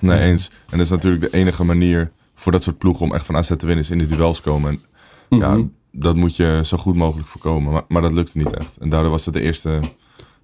[0.00, 0.46] nee eens.
[0.48, 3.48] En dat is natuurlijk de enige manier voor dat soort ploegen om echt van AZ
[3.48, 4.70] te winnen, is in de duels komen.
[5.28, 5.66] En ja, Mhm.
[5.92, 7.72] Dat moet je zo goed mogelijk voorkomen.
[7.72, 8.76] Maar, maar dat lukte niet echt.
[8.76, 9.80] En daardoor was het de eerste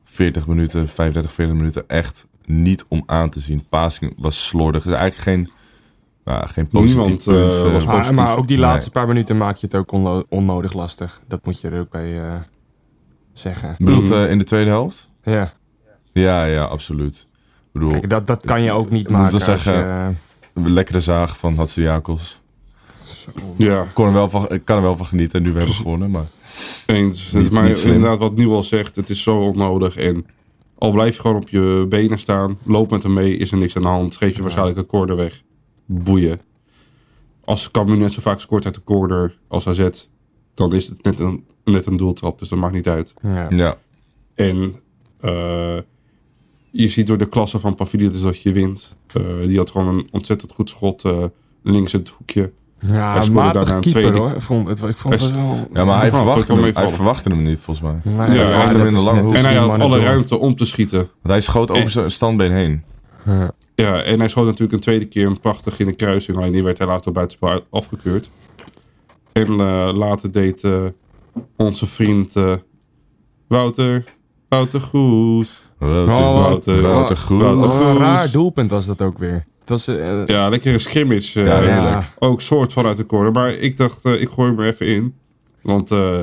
[0.04, 3.66] 40 minuten, 35, 40 minuten echt niet om aan te zien.
[3.68, 4.82] Passing was slordig.
[4.82, 5.50] Dus eigenlijk geen,
[6.24, 7.37] nou, geen positief Niemand, punt.
[7.37, 8.16] eh, eh, was Maar, positief.
[8.16, 8.66] maar ook die Nee.
[8.66, 11.20] laatste paar minuten maak je het ook onno- onnodig lastig.
[11.28, 12.34] Dat moet je er ook bij eh,
[13.32, 13.70] zeggen.
[13.70, 14.12] Ik bedoel, Mhm.
[14.12, 15.08] eh, in de tweede helft?
[15.22, 15.52] Ja,
[16.12, 17.26] Ja, ja, absoluut.
[17.30, 19.38] Ik bedoel, Kijk, dat, dat kan je ook niet maken.
[19.38, 20.18] je, zeggen-
[20.54, 21.54] een lekkere zaag van
[23.56, 25.42] Ja, Ik kon er wel van, ik kan er wel van genieten.
[25.42, 26.28] Nu we hebben gewonnen, maar...
[26.86, 27.32] eens.
[27.32, 29.96] Niet- maar niet inderdaad, wat Nieuw al zegt, het is zo onnodig.
[29.96, 30.26] En
[30.78, 33.76] al blijf je gewoon op je benen staan, loop met hem mee, is er niks
[33.76, 34.16] aan de hand.
[34.16, 35.42] Geef je waarschijnlijk een corner weg.
[35.86, 36.40] Boeien.
[37.44, 39.88] Als Cambuur net zo vaak scoort uit de corner als AZ,
[40.54, 42.38] dan is het net een, net een doeltrap.
[42.38, 43.14] Dus dat maakt niet uit.
[43.22, 43.46] ja.
[43.50, 43.78] Ja,
[44.34, 44.74] En
[45.20, 45.76] eh,
[46.70, 48.96] je ziet door de klasse van Paviliades dat je wint.
[49.12, 51.24] Eh, die had gewoon een ontzettend goed schot eh,
[51.62, 52.52] links in het hoekje.
[52.78, 54.30] Hij Ja, matig een keeper tweede- hoor.
[54.30, 55.68] Ik vond het, ik vond het Hij- wel...
[55.72, 58.00] ja maar hij, verwachtte hem, hij verwachtte niet, volgens mij.
[58.14, 59.32] Nee, Ja, hij had hem in de lange hoek.
[59.32, 60.98] En hij had alle ruimte om te schieten.
[60.98, 62.82] Want hij schoot over En- zijn standbeen heen.
[63.26, 63.50] Ja.
[63.74, 66.36] Ja, en hij schoot natuurlijk een tweede keer een prachtig in de kruising.
[66.36, 68.30] Alleen die werd hij later op buitenspel uit- afgekeurd.
[69.32, 70.72] En eh, later deed eh,
[71.56, 72.52] onze vriend eh,
[73.48, 74.04] Wouter,
[74.48, 75.62] Wouter Goes.
[75.78, 77.40] Wouter, Oh, Wouter, Wouter Goed.
[77.40, 77.98] Wouter Wat een Goed.
[77.98, 79.46] raar doelpunt was dat ook weer.
[79.68, 79.87] Was...
[79.87, 81.40] eh, Ja, lekkere scrimmage.
[81.40, 81.83] eh, Ja, ja.
[81.83, 82.07] heerlijk.
[82.18, 83.33] Ook soort vanuit de corner.
[83.33, 85.14] Maar ik dacht, eh, ik gooi hem er even in.
[85.62, 86.20] Want eh,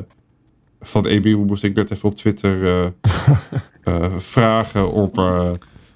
[0.82, 2.86] van EB moest ik net even op Twitter eh,
[4.04, 5.50] eh, vragen op eh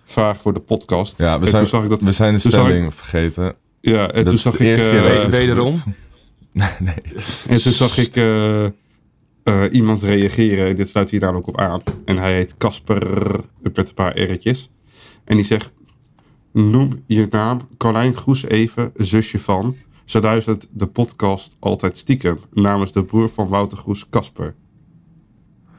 [0.05, 1.17] vragen voor de podcast.
[1.17, 2.01] Ja, we zijn, toen zag ik dat.
[2.01, 3.55] we zijn de zag ik- stelling vergeten.
[3.81, 4.65] Ja, en dat toen zag de ik.
[4.69, 5.73] eerste keer eh, is Wederom?
[6.51, 6.95] nee, nee.
[7.47, 8.71] En toen zag ik eh, eh,
[9.71, 10.67] iemand reageren.
[10.67, 11.81] En dit sluit hier namelijk op aan.
[12.05, 13.31] En hij heet Casper
[13.61, 14.69] met een paar R'tjes.
[15.25, 15.71] En die zegt:
[16.63, 19.75] Noem je naam Carlijn Goes even, zusje van.
[20.05, 22.37] Zo luistert de podcast altijd stiekem.
[22.53, 24.55] Namens de broer van Wouter Goes, Casper.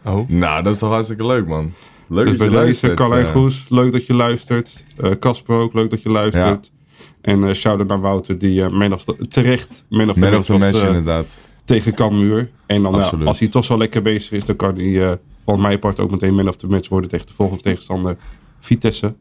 [0.05, 0.29] Oh.
[0.29, 1.73] Nou, dat is toch hartstikke leuk, man.
[2.09, 2.95] Leuk Dus dat je luistert.
[2.97, 3.33] Carlijn eh.
[3.33, 4.83] Goes, leuk dat je luistert.
[4.97, 6.73] Eh, Casper ook, leuk dat je luistert.
[7.21, 10.29] En eh shout-out naar Wouter, die eh man of the- terecht man of the Man
[10.29, 11.49] of match the was, match, eh, inderdaad.
[11.65, 12.51] tegen Cambuur.
[12.67, 15.13] En dan, als hij toch zo lekker bezig is, dan kan hij eh
[15.45, 18.17] van mijn part ook meteen man of the match worden tegen de volgende tegenstander,
[18.61, 19.15] Vitesse.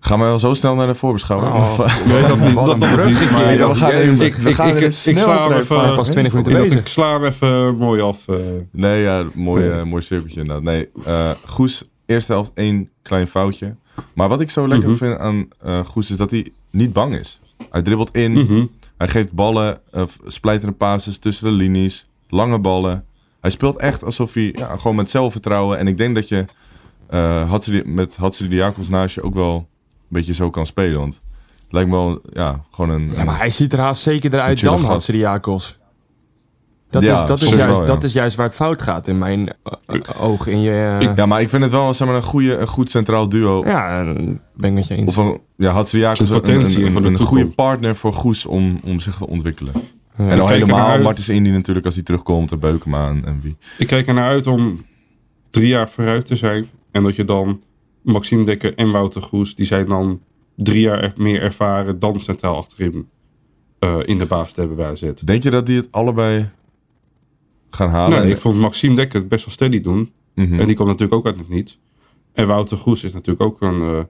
[0.00, 1.54] Gaan we wel zo snel naar de voorbeschouwing?
[1.54, 2.54] Oh, Of, eh, Nee, dat niet.
[2.54, 3.30] Dat, dat niet.
[3.32, 5.94] Maar dat we gaan even- ik, we ik, gaan ik, er ik, sla hem even,
[5.96, 6.80] pas 20 ik, minuten bezig.
[6.80, 8.28] ik sla hem even mooi af.
[8.28, 8.36] eh.
[8.72, 9.70] Nee, ja, mooi, Nee.
[9.78, 10.62] eh, mooi cirkeltje inderdaad.
[10.64, 13.74] Nee, eh, Goes, eerste helft één klein foutje.
[14.14, 14.98] Maar wat ik zo lekker Mhm.
[14.98, 17.40] vind aan eh Goes is dat hij niet bang is.
[17.70, 18.64] Hij dribbelt in, Mhm.
[18.96, 23.04] hij geeft ballen, uh, splijtende passes tussen de linies, lange ballen.
[23.40, 25.78] Hij speelt echt alsof hij ja, gewoon met zelfvertrouwen.
[25.78, 26.44] En ik denk dat je
[27.08, 29.68] eh Hatsili- met Hatsili Diakos naast je ook wel
[30.10, 30.98] beetje zo kan spelen.
[30.98, 31.20] Want
[31.62, 33.12] het lijkt me wel ja, gewoon een...
[33.12, 34.84] Ja, maar hij ziet er haast zeker eruit dan.
[34.84, 35.78] Hatsiriakos.
[36.90, 37.84] Dat, Ja, is, dat, is juist, wel, ja.
[37.84, 39.52] dat is juist waar het fout gaat in mijn
[39.86, 40.52] eh, ogen.
[40.52, 42.90] In je, eh, Ja, maar ik vind het wel zeg maar, een, goede, een goed
[42.90, 43.64] centraal duo.
[43.64, 44.14] ja, eh,
[44.54, 45.16] ben ik met je eens.
[45.16, 49.00] Of een, ja, Hatsiriakos een, potentie een, een, een goede partner voor Goes om, om
[49.00, 49.72] zich te ontwikkelen.
[50.18, 50.28] Ja.
[50.28, 50.98] en al helemaal.
[50.98, 52.52] Martens Indy natuurlijk als hij terugkomt.
[52.52, 53.56] En Beukema en, en wie.
[53.78, 54.84] Ik kijk er naar uit om
[55.50, 56.68] drie jaar vooruit te zijn.
[56.90, 57.60] En dat je dan
[58.02, 60.20] Maxime Dekker en Wouter Goes, die zijn dan
[60.56, 63.08] drie jaar er- meer ervaren dan centraal achterin
[63.78, 65.10] eh, in de baas te hebben bij AZ.
[65.24, 66.48] Denk je dat die het allebei
[67.70, 68.22] gaan halen?
[68.22, 70.12] Nee, ik vond Maxime Dekker het best wel steady doen.
[70.34, 70.60] Mhm.
[70.60, 71.78] En die komt natuurlijk ook uit het niets.
[72.32, 74.02] En Wouter Goes is natuurlijk ook een, eh,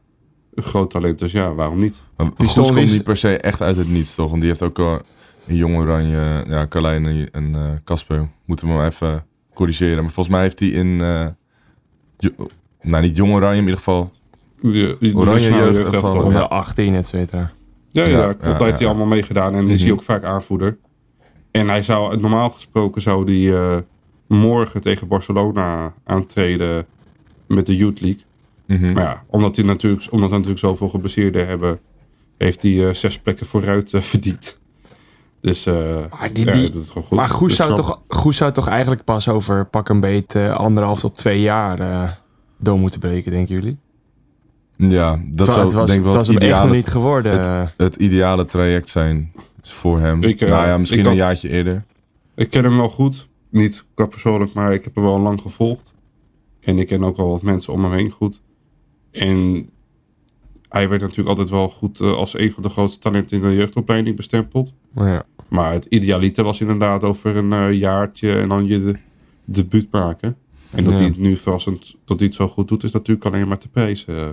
[0.54, 1.18] een groot talent.
[1.18, 2.02] Dus ja, waarom niet?
[2.16, 4.28] Maar komt niet- niet per se echt uit het niets, toch?
[4.28, 5.00] Want die heeft ook al
[5.46, 6.44] een jong oranje...
[6.48, 9.24] Ja, Carlijn en- eh, Casper moeten we maar even
[9.54, 10.02] corrigeren.
[10.02, 11.00] Maar volgens mij heeft hij in...
[12.82, 14.10] nou, niet jong oranje, in ieder geval...
[14.60, 16.20] Die, die Oranje jeugd ervan, ja.
[16.22, 17.50] Onder 18, et cetera.
[17.90, 18.42] Ja, ja, Ja, klopt.
[18.42, 18.76] ja, heeft ja.
[18.78, 19.54] hij allemaal meegedaan.
[19.54, 19.72] En Mhm.
[19.72, 20.76] is hij ook vaak aanvoerder.
[21.50, 23.76] En hij zou, normaal gesproken zou hij eh,
[24.26, 26.86] morgen tegen Barcelona aantreden
[27.46, 28.22] met de Youth League.
[28.66, 28.92] Mhm.
[28.92, 31.78] Maar ja, omdat, hij natuurlijk, omdat er natuurlijk zoveel geblesseerden hebben,
[32.38, 34.58] heeft hij eh, zes plekken vooruit eh, verdiend.
[35.40, 35.74] Dus eh
[36.20, 37.16] Maar die- ja, die- dat doet het gewoon goed.
[37.16, 40.54] Maar Goes Dus zou, toch, Goes zou toch eigenlijk pas over pak een beet eh,
[40.56, 42.10] anderhalf tot twee jaar eh,
[42.60, 43.76] door moeten breken, denken jullie?
[44.76, 46.76] Ja, dat zou het was, denk ik wel het was het hem echt nog ideale,
[46.76, 47.40] niet geworden.
[47.44, 47.66] eh.
[47.76, 50.22] het ideale traject zijn voor hem.
[50.22, 51.84] Ik, eh, nou ja, misschien een had- jaartje eerder.
[52.34, 53.28] Ik ken hem wel goed.
[53.50, 55.92] Niet qua persoonlijk, maar ik heb hem wel lang gevolgd.
[56.60, 58.40] En ik ken ook wel wat mensen om hem heen goed.
[59.10, 59.68] En
[60.68, 63.54] hij werd natuurlijk altijd wel goed eh, als een van de grootste talenten in de
[63.56, 64.72] jeugdopleiding bestempeld.
[64.92, 65.24] Maar ja.
[65.48, 68.96] Maar het idealiter was inderdaad over een jaartje en dan je de,
[69.44, 70.36] debuut maken.
[70.70, 70.98] En dat Ja.
[70.98, 73.68] hij het nu verrassend, dat hij het zo goed doet, is natuurlijk alleen maar te
[73.68, 74.16] prijzen.
[74.16, 74.28] Eh,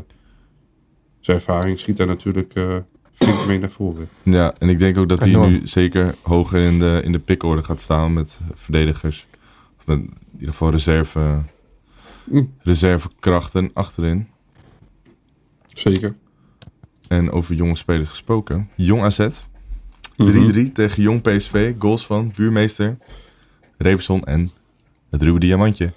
[1.20, 2.76] Zijn ervaring schiet daar natuurlijk eh
[3.14, 4.10] flink mee naar voren.
[4.24, 7.64] Ja, en ik denk ook dat hij nu zeker hoger in de, in de pickorde
[7.64, 9.28] gaat staan met verdedigers.
[9.80, 11.42] Of met in ieder geval reserve,
[12.24, 12.54] Mm.
[12.62, 14.28] reservekrachten achterin.
[15.68, 16.16] Zeker.
[17.08, 18.70] En over jonge spelers gesproken.
[18.76, 19.44] Jong AZ, 3-3
[20.18, 20.72] Mhm.
[20.74, 21.74] tegen Jong PSV.
[21.80, 22.98] Goals van buurmeester
[23.78, 24.52] Reverson en
[25.10, 25.94] het ruwe diamantje.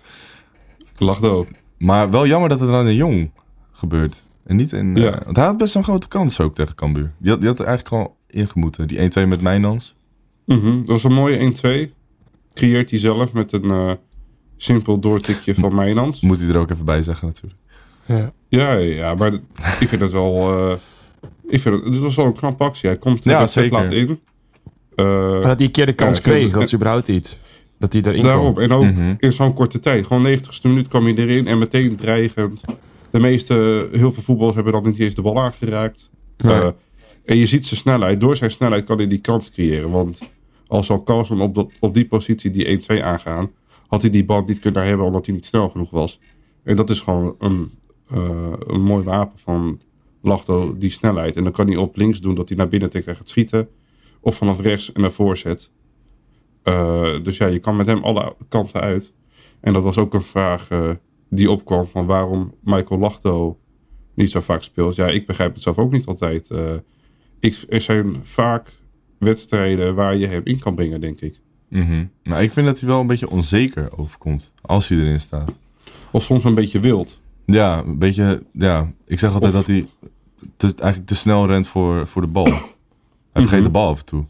[1.01, 1.47] Lachdo.
[1.79, 3.31] Maar wel jammer dat het dan in Jong
[3.73, 4.23] gebeurt.
[4.47, 4.97] En niet in...
[4.97, 5.21] eh, Ja.
[5.25, 7.13] want hij had best een grote kans ook tegen Cambuur.
[7.19, 8.89] Die had, die had er eigenlijk al ingemoeten.
[8.89, 9.95] Die 1-2 met Mijnans.
[10.47, 11.37] Mhm, Dat was een mooie
[11.89, 11.91] 1-2.
[12.55, 13.93] Creëert hij zelf met een eh,
[14.57, 16.21] simpel doortikje van Mijnans.
[16.21, 17.61] Moet hij er ook even bij zeggen natuurlijk.
[18.07, 18.33] Ja.
[18.49, 19.33] Ja, ja, maar
[19.81, 20.51] ik vind het wel...
[20.71, 20.77] eh
[21.49, 22.89] ik vind het, dit was wel een knappe actie.
[22.89, 23.73] Hij komt Ja, vet zeker.
[23.73, 24.21] laat in.
[24.95, 27.39] Eh, Maar dat hij een keer de kans Ja, kreeg, dat is überhaupt iets.
[27.81, 28.53] Dat hij erin daarom.
[28.55, 28.65] kwam.
[28.65, 29.15] En ook Mhm.
[29.19, 30.07] in zo'n korte tijd.
[30.07, 32.65] Gewoon 90ste minuut kwam hij erin en meteen dreigend.
[33.11, 36.11] De meeste, heel veel voetballers hebben dan niet eens de bal aangeraakt.
[36.37, 36.55] Nee.
[36.55, 36.69] Eh,
[37.25, 38.21] en je ziet zijn snelheid.
[38.21, 39.91] Door zijn snelheid kan hij die kans creëren.
[39.91, 40.19] Want
[40.67, 43.51] als zal Carlson op, dat, op die positie die 1-2 aangaan,
[43.89, 46.19] had hij die bal niet kunnen hebben omdat hij niet snel genoeg was.
[46.65, 47.71] En dat is gewoon een,
[48.11, 49.81] eh, een mooi wapen van
[50.23, 51.37] Lachto, die snelheid.
[51.37, 53.69] En dan kan hij op links doen dat hij naar binnen tegen gaat schieten.
[54.21, 55.71] Of vanaf rechts en naar voorzet.
[55.71, 55.80] Eh,
[57.23, 59.13] dus ja, je kan met hem alle kanten uit.
[59.61, 60.89] En dat was ook een vraag eh,
[61.29, 63.59] die opkwam van waarom Michael Lachto
[64.15, 64.95] niet zo vaak speelt.
[64.95, 66.51] Ja, ik begrijp het zelf ook niet altijd.
[66.51, 66.63] Eh,
[67.41, 68.73] ik, er zijn vaak
[69.19, 71.41] wedstrijden waar je hem in kan brengen, denk ik.
[71.69, 72.05] Mhm.
[72.25, 74.53] Maar ik vind dat hij wel een beetje onzeker overkomt.
[74.63, 75.59] Als hij erin staat.
[76.13, 77.21] Of soms een beetje wild.
[77.47, 78.43] Ja, een beetje...
[78.53, 79.87] Ja, ik zeg altijd Of- dat hij
[80.57, 82.45] te, eigenlijk te snel rent voor, voor de bal.
[82.45, 83.63] Hij vergeet Mhm.
[83.63, 84.25] de bal af en toe.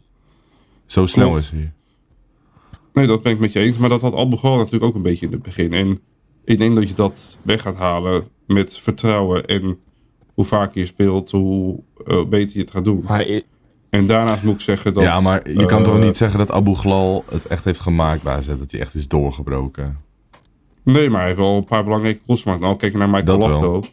[0.85, 1.41] Zo snel Klopt.
[1.41, 1.71] is hij.
[2.93, 3.77] Nee, dat ben ik met je eens.
[3.77, 5.73] Maar dat had al begonnen natuurlijk ook een beetje in het begin.
[5.73, 5.99] En
[6.45, 9.45] ik denk dat je dat weg gaat halen met vertrouwen.
[9.45, 9.79] En
[10.33, 13.03] hoe vaker je speelt, hoe eh, beter je het gaat doen.
[13.07, 13.41] Maar
[13.89, 15.03] En daarnaast moet ik zeggen dat...
[15.03, 18.23] ja, maar je kan eh, toch niet zeggen dat Abu Ghlal het echt heeft gemaakt
[18.23, 18.47] bij AZ.
[18.47, 19.99] Dat hij echt is doorgebroken.
[20.83, 22.61] Nee, maar hij heeft wel een paar belangrijke goals gemaakt.
[22.61, 23.37] Nou, kijk naar Michael.
[23.37, 23.83] Lachdo.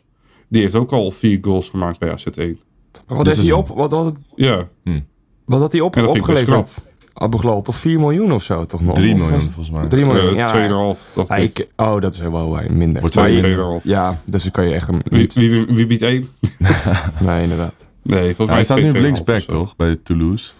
[0.48, 2.14] Die heeft ook al vier goals gemaakt bij AZ1.
[3.06, 3.68] wat Dit heeft hij is op?
[3.68, 4.68] Wat, wat, Ja,
[5.44, 6.87] wat had hij op, opgeleverd
[7.20, 8.94] Abu Ghal toch 4 miljoen of zo toch nog?
[8.94, 9.86] 3 Of- miljoen volgens mij.
[9.88, 10.46] 3 miljoen, Eh, ja.
[10.94, 10.98] 2,5.
[11.14, 11.68] dacht Ja, ik.
[11.76, 13.00] oh, dat is wel eh, minder.
[13.00, 13.84] Wordt Maar zelfs je- 2,5.
[13.84, 15.34] ja, dus dan kan je echt hem Wie, niet...
[15.34, 16.26] wie, wie biedt 1?
[17.26, 17.74] Nee, inderdaad.
[18.02, 19.76] Nee, volgens Ja, mij hij staat nu 2,5 op linksback toch?
[19.76, 20.50] Bij Toulouse.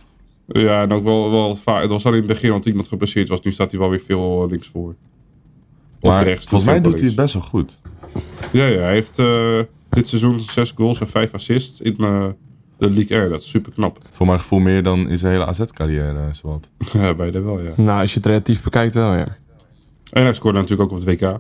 [0.47, 1.81] Ja, en ook wel, wel vaak.
[1.81, 3.41] Dat was al in het begin, want iemand geblesseerd was.
[3.41, 4.95] Nu staat hij wel weer veel eh, links voor.
[6.01, 6.47] Of Maar rechts.
[6.47, 7.81] volgens mij doet hij het best wel goed.
[8.53, 9.59] Ja, ja, hij heeft eh,
[9.91, 12.25] dit seizoen 6 goals en 5 assists in eh,
[12.79, 13.29] de League Air.
[13.29, 13.99] Dat is super knap.
[14.13, 16.19] Voor mijn gevoel meer dan in zijn hele AZ-carrière.
[16.19, 16.71] eh, zowat.
[16.93, 17.71] Ja, beide wel, ja.
[17.77, 19.27] Nou, als je het relatief bekijkt wel, ja.
[20.13, 21.39] En hij scoorde natuurlijk ook op het WK.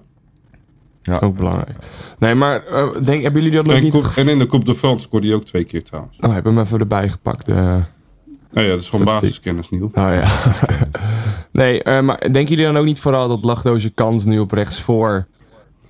[1.23, 1.71] Ook belangrijk.
[2.19, 3.93] Nee, maar eh, denk, hebben jullie dat nog En, niet...
[3.93, 6.17] Coupe- en in de Coupe de France scoorde hij ook twee keer trouwens.
[6.21, 7.49] Oh, heb hem even erbij gepakt.
[7.49, 7.55] eh.
[7.55, 9.85] Nou ja, dat is gewoon basiskennis, Niel.
[9.85, 10.25] Oh ja.
[11.53, 15.27] nee, eh, maar denken jullie dan ook niet vooral dat Lachdoze kans nu op rechtsvoor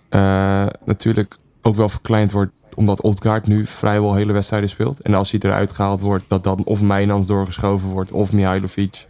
[0.08, 5.00] eh natuurlijk ook wel verkleind wordt omdat Odgaard nu vrijwel hele wedstrijden speelt.
[5.00, 9.06] En als hij eruit gehaald wordt, dat dan of Mijnans doorgeschoven wordt of Mihailovic.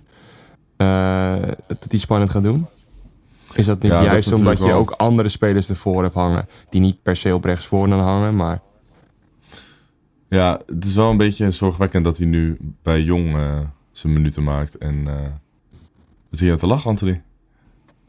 [0.76, 2.66] eh, dat hij spannend gaat doen?
[3.52, 6.14] Is dat niet Ja, dat is juist omdat je wel- ook andere spelers ervoor hebt
[6.14, 8.61] hangen die niet per se op rechtsvoor dan hangen, maar
[10.28, 13.59] Ja, het is wel een beetje zorgwekkend dat hij nu bij Jong eh,
[13.92, 14.78] zijn minuten maakt.
[14.78, 15.14] En eh
[16.31, 17.22] wat zie je aan te lachen, Anthony?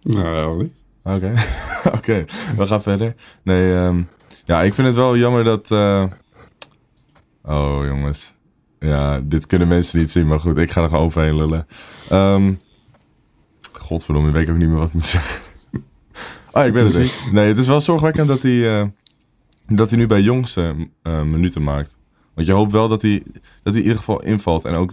[0.02, 0.72] Nou, niet.
[1.04, 1.34] Oké,
[1.98, 2.26] oké,
[2.58, 3.16] we gaan verder.
[3.44, 4.02] Nee, ehm,
[4.50, 5.72] ja, ik vind het wel jammer dat...
[5.72, 6.04] eh,
[7.44, 8.34] Oh, jongens.
[8.80, 11.68] Ja, dit kunnen mensen niet zien, maar goed, ik ga er gewoon overheen lullen.
[12.10, 12.54] Ehm
[13.80, 15.42] Godverdomme, ik weet ook niet meer wat ik moet zeggen.
[16.52, 17.14] oh, ik ben het weer.
[17.32, 18.88] Nee, het is wel zorgwekkend dat hij, eh,
[19.68, 20.72] dat hij nu bij Jongs eh,
[21.04, 21.98] minuten maakt.
[22.34, 23.24] Want je hoopt wel dat hij,
[23.64, 24.66] dat hij in ieder geval invalt.
[24.66, 24.92] En ook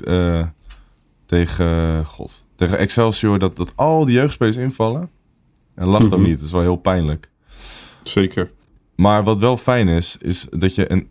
[1.26, 5.10] tegen, God, tegen Excelsior, dat, dat al die jeugdspelers invallen.
[5.74, 6.22] En lacht ook Mhm.
[6.22, 7.30] niet, dat is wel heel pijnlijk.
[8.02, 8.50] Zeker.
[8.96, 11.08] Maar wat wel fijn is, is dat je een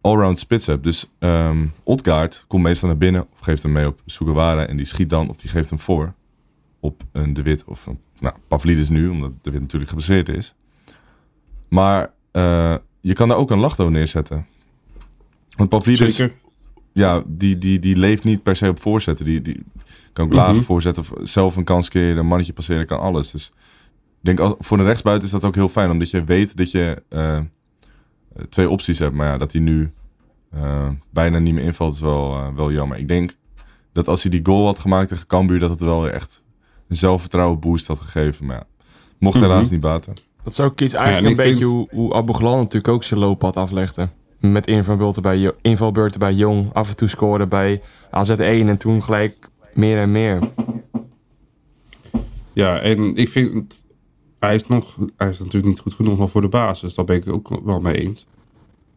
[0.00, 0.84] allround spits hebt.
[0.84, 4.66] Dus ehm Odgaard komt meestal naar binnen of geeft hem mee op Sugawara.
[4.66, 6.12] En die schiet dan of die geeft hem voor
[6.80, 10.54] op een De Wit of een, nou, Pavlidis nu, omdat De Wit natuurlijk geblesseerd is.
[11.68, 14.46] Maar eh, je kan daar ook een Lachdo neerzetten.
[15.56, 16.36] Want Pavlidis, Zeker.
[16.92, 19.24] ja, die, die, die leeft niet per se op voorzetten.
[19.24, 19.62] Die, die
[20.12, 20.62] kan ook laag Mhm.
[20.64, 23.30] voorzetten of zelf een kans creëren, een mannetje passeren, kan alles.
[23.30, 23.52] Dus
[24.26, 27.02] denk, als, voor de rechtsbuiten is dat ook heel fijn, omdat je weet dat je
[27.08, 27.38] eh,
[28.48, 29.14] twee opties hebt.
[29.14, 29.90] Maar ja, dat hij nu
[30.52, 32.98] eh, bijna niet meer invalt is wel, eh, wel jammer.
[32.98, 33.36] Ik denk
[33.92, 36.42] dat als hij die goal had gemaakt tegen Cambuur, dat het wel weer echt
[36.88, 38.46] een zelfvertrouwen boost had gegeven.
[38.46, 38.64] Maar ja,
[39.18, 39.72] mocht helaas Mhm.
[39.72, 40.16] niet baten.
[40.42, 43.04] Dat is ook iets eigenlijk en een beetje vind- hoe, hoe Abu Ghal natuurlijk ook
[43.04, 44.08] zijn looppad aflegde.
[44.40, 49.48] Met invalbeurten bij, invalbeurten bij Jong, af en toe scoren bij AZ1 en toen gelijk
[49.74, 50.38] meer en meer.
[52.52, 53.85] Ja, en ik vind...
[54.38, 56.94] Hij is, nog, hij is natuurlijk niet goed genoeg nog voor de basis.
[56.94, 58.26] Daar ben ik het ook wel mee eens.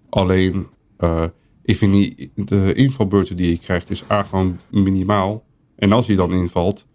[0.10, 1.24] Alleen, eh,
[1.64, 5.44] ik vind die, de invalbeurten die je krijgt is A gewoon minimaal.
[5.76, 6.86] En als hij dan invalt,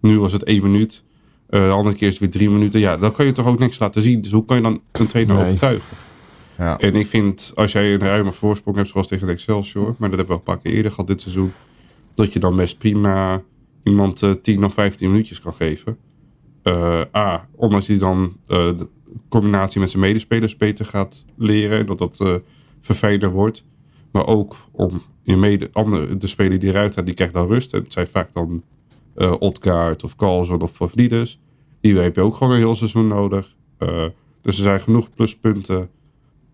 [0.00, 1.04] nu was het één minuut.
[1.48, 2.80] eh, de andere keer is het weer drie minuten.
[2.80, 4.20] Ja, dan kan je toch ook niks laten zien.
[4.20, 5.44] Dus hoe kan je dan een trainer Nee.
[5.44, 5.96] overtuigen?
[6.58, 6.78] Ja.
[6.78, 10.26] En ik vind, als jij een ruime voorsprong hebt, zoals tegen Excelsior, maar dat hebben
[10.26, 11.52] we al een paar keer eerder gehad dit seizoen,
[12.14, 13.42] dat je dan best prima
[13.82, 15.96] iemand eh 10 of 15 minuutjes kan geven.
[16.64, 18.88] Eh, A, omdat hij dan eh, de
[19.28, 22.34] combinatie met zijn medespelers beter gaat leren en dat dat eh
[22.80, 23.64] verfijnder wordt.
[24.10, 27.72] Maar ook om je mede, andere, de speler die eruit gaat, die krijgt dan rust.
[27.72, 28.62] En het zijn vaak dan
[29.38, 31.40] Odgaard of Carlson of Pavlidis.
[31.80, 33.54] Die heb je ook gewoon een heel seizoen nodig.
[34.40, 35.90] Dus er zijn genoeg pluspunten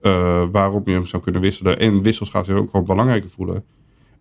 [0.01, 1.79] eh, waarom je hem zou kunnen wisselen.
[1.79, 3.65] En wissels gaat zich ook gewoon belangrijker voelen.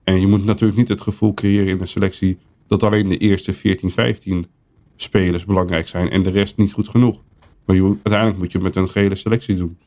[0.03, 3.53] En je moet natuurlijk niet het gevoel creëren in de selectie dat alleen de eerste
[3.53, 4.45] 14, 15
[5.01, 7.21] spelers belangrijk zijn en de rest niet goed genoeg.
[7.65, 9.77] Maar je, uiteindelijk moet je met een gehele selectie doen.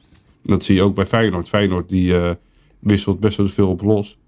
[0.43, 1.49] Dat zie je ook bij Feyenoord.
[1.49, 2.31] Feyenoord die eh,
[2.79, 4.19] wisselt best wel veel op los.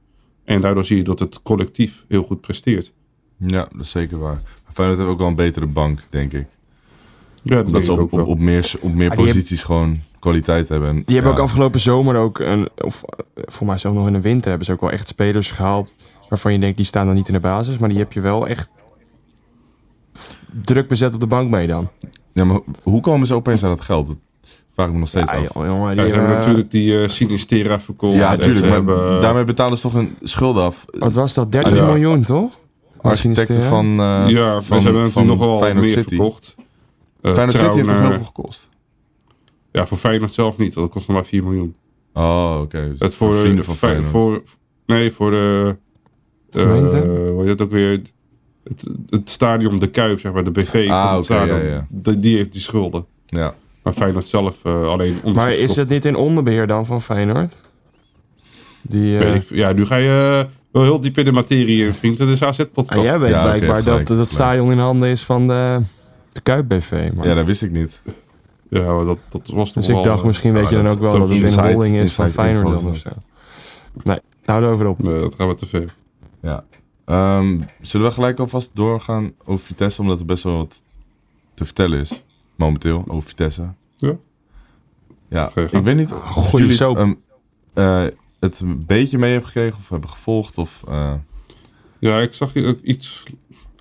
[0.45, 2.93] En daardoor zie je dat het collectief heel goed presteert.
[3.39, 4.43] ja, dat is zeker waar.
[4.65, 6.47] Maar Feyenoord heeft ook wel een betere bank, denk ik.
[7.43, 8.21] Ja, dat Omdat ze op, ook wel.
[8.21, 10.89] op, op meer, op meer Ah, posities gewoon kwaliteit hebben.
[10.89, 14.13] En, Die hebben ook afgelopen zomer ook, een, of eh, voor mij zelfs nog in
[14.13, 15.95] de winter, hebben ze ook wel echt spelers gehaald
[16.29, 18.47] waarvan je denkt die staan dan niet in de basis, maar die heb je wel
[18.49, 18.71] echt
[20.63, 21.89] druk bezet op de bank mee dan.
[22.33, 24.07] Ja, maar hoe komen ze opeens aan dat geld?
[24.07, 24.19] Dat
[24.73, 25.55] vraag ik me nog steeds Ja, af.
[25.55, 28.17] joh, jongen, Ja, die ze hebben hebben- natuurlijk die eh Sinistera verkocht.
[28.17, 28.67] Ja, natuurlijk.
[28.67, 30.85] Maar hebben, daarmee betalen ze toch een schuld af.
[30.99, 31.53] Wat was dat?
[31.53, 31.87] 30 Ja.
[31.87, 32.59] miljoen, toch?
[33.01, 36.09] Architecten van, eh ja, van, ze hebben van natuurlijk nogal Feyenoord meer City.
[36.09, 36.55] verkocht.
[37.21, 38.69] Eh, Feyenoord City heeft toch heel veel gekost?
[39.73, 41.75] Ja, voor Feyenoord zelf niet, want dat kost nog maar 4 miljoen.
[42.13, 42.89] Oh, oké.
[42.91, 44.11] Dus Het voor, vrienden van Fey- Feyenoord.
[44.13, 44.43] voor
[44.87, 45.77] Nee, voor de...
[46.51, 46.97] eh, Gemeente?
[47.33, 48.03] hoe heet het ook weer?
[48.65, 51.59] Het, het stadion De Kuip, zeg maar, de BV Ah, van het oké, stadion.
[51.59, 51.87] ja, ja.
[51.89, 53.05] Die, die heeft die schulden.
[53.27, 53.55] Ja.
[53.83, 57.61] Maar Feyenoord zelf eh, alleen Maar is het niet in onderbeheer dan van Feyenoord?
[58.83, 62.19] Die, eh, ik, ja, nu ga je wel heel diep in de materie, in, vriend.
[62.19, 63.03] Het is Ah, AZ-podcast.
[63.03, 65.81] jij weet Ja, blijkbaar dat dat stadion in handen is van de,
[66.33, 67.11] de Kuip BV.
[67.15, 67.27] Maar.
[67.29, 68.03] Ja, dat wist ik niet.
[68.69, 70.89] Ja, maar dat, dat was toch dus ik wel, dacht, eh, misschien weet je dan
[70.89, 73.11] ook wel dat het inside- een holding is van Feyenoord of zo.
[74.03, 75.03] Nee, hou erover op.
[75.03, 75.85] Nee, dat gaan we te ver.
[76.43, 76.65] Ja.
[77.05, 80.83] Ehm, zullen we gelijk alvast doorgaan over Vitesse, omdat er best wel wat
[81.55, 82.23] te vertellen is.
[82.57, 83.69] Momenteel, over Vitesse.
[83.97, 84.17] Ja.
[85.29, 86.97] Ja, ik weet niet of goeie jullie het, soap.
[86.97, 87.15] ehm,
[87.75, 88.05] eh,
[88.41, 90.59] het een beetje mee hebben gekregen of hebben gevolgd.
[90.59, 91.15] Of, eh,
[91.99, 93.23] Ja, ik zag iets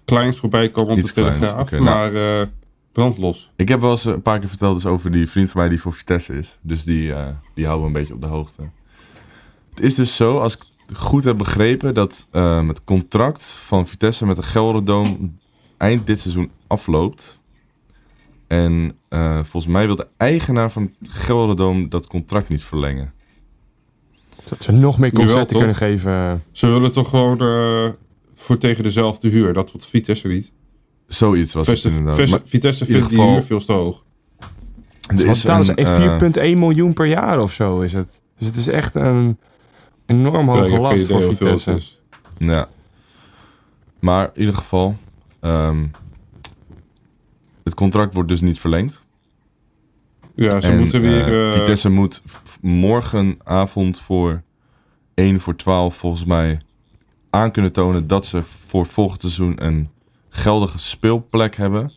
[0.05, 1.61] kleins voorbij komen op Iets de kleins, Telegraaf.
[1.61, 1.83] oké, nou.
[1.85, 2.47] maar eh
[2.91, 3.51] brandlos.
[3.55, 5.81] ik heb wel eens een paar keer verteld dus over die vriend van mij die
[5.81, 6.57] voor Vitesse is.
[6.61, 8.61] Dus die, eh, die houden we een beetje op de hoogte.
[9.69, 10.61] Het is dus zo, als ik
[10.93, 15.37] goed heb begrepen, dat ehm, het contract van Vitesse met de Gelderdoom
[15.77, 17.41] eind dit seizoen afloopt.
[18.47, 23.13] En eh, volgens mij wil de eigenaar van het Gelderdoom dat contract niet verlengen.
[24.43, 26.43] Dat ze nog meer concerten kunnen geven.
[26.51, 27.89] Ze willen toch gewoon eh,
[28.33, 29.53] voor tegen dezelfde huur.
[29.53, 30.51] Dat wat Vitesse niet.
[31.07, 32.15] Zoiets was het Vitesse, inderdaad.
[32.15, 34.03] Vitesse, Maar Vitesse in vindt die huur veel te hoog.
[35.07, 35.79] er Wat is betalen ze?
[35.79, 38.21] een, eh, 4,1 miljoen per jaar of zo is het.
[38.37, 39.37] Dus het is echt een
[40.13, 41.77] enorm hoge last voor Vitesse.
[42.37, 42.67] Ja.
[43.99, 44.95] Maar in ieder geval,
[45.39, 45.85] ehm,
[47.63, 49.03] het contract wordt dus niet verlengd.
[50.35, 51.47] Ja, ze En, moeten weer...
[51.47, 52.23] eh, Vitesse moet
[52.61, 54.41] morgenavond voor
[55.13, 56.59] 1 voor 12 volgens mij
[57.29, 59.89] aan kunnen tonen dat ze voor volgend seizoen een
[60.29, 61.91] geldige speelplek hebben.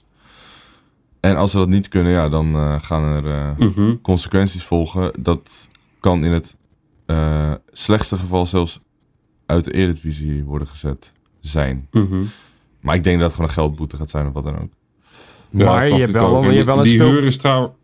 [1.20, 3.96] En als ze dat niet kunnen, ja, dan eh, gaan er mhm.
[4.02, 5.12] consequenties volgen.
[5.22, 5.68] Dat
[6.00, 6.56] kan in het
[7.06, 8.80] eh, slechtste geval zelfs
[9.46, 11.88] uit de Eredivisie worden gezet zijn.
[11.90, 12.22] Mhm.
[12.80, 14.70] Maar ik denk dat het gewoon een geldboete gaat zijn of wat dan ook.
[15.50, 17.08] Ja, maar je hebt wel, En je hebt wel een die, speel...
[17.10, 17.76] huur is trouw,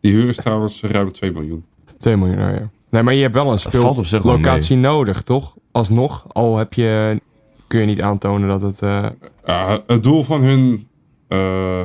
[0.00, 1.64] die huur is trouwens ruim 2 miljoen.
[1.98, 2.70] 2 miljoen, nou ja.
[2.88, 5.54] Nee, maar je hebt wel een speellocatie nodig, toch?
[5.72, 7.20] Alsnog, al heb je,
[7.66, 8.82] kun je niet aantonen dat het...
[8.82, 9.06] eh,
[9.46, 10.86] Ja, het doel van hun
[11.28, 11.82] eh,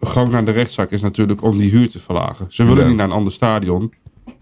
[0.00, 2.46] gang naar de rechtszaak is natuurlijk om die huur te verlagen.
[2.48, 2.88] Ze willen Ja.
[2.88, 3.92] niet naar een ander stadion.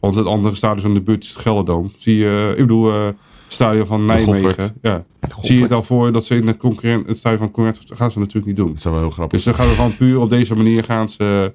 [0.01, 1.93] Want het andere stadion in de buurt is het Gelderdoom.
[1.97, 3.15] Zie je, ik bedoel, eh, het
[3.49, 4.77] stadion van Nijmegen.
[4.83, 5.05] Ja.
[5.43, 8.11] Zie je het al voor dat ze in het, concurrent, het stadion van concurrent gaan
[8.11, 8.69] ze natuurlijk niet doen.
[8.71, 11.09] Dat zou wel heel grappig Dus dan gaan we gewoon puur op deze manier gaan
[11.09, 11.55] ze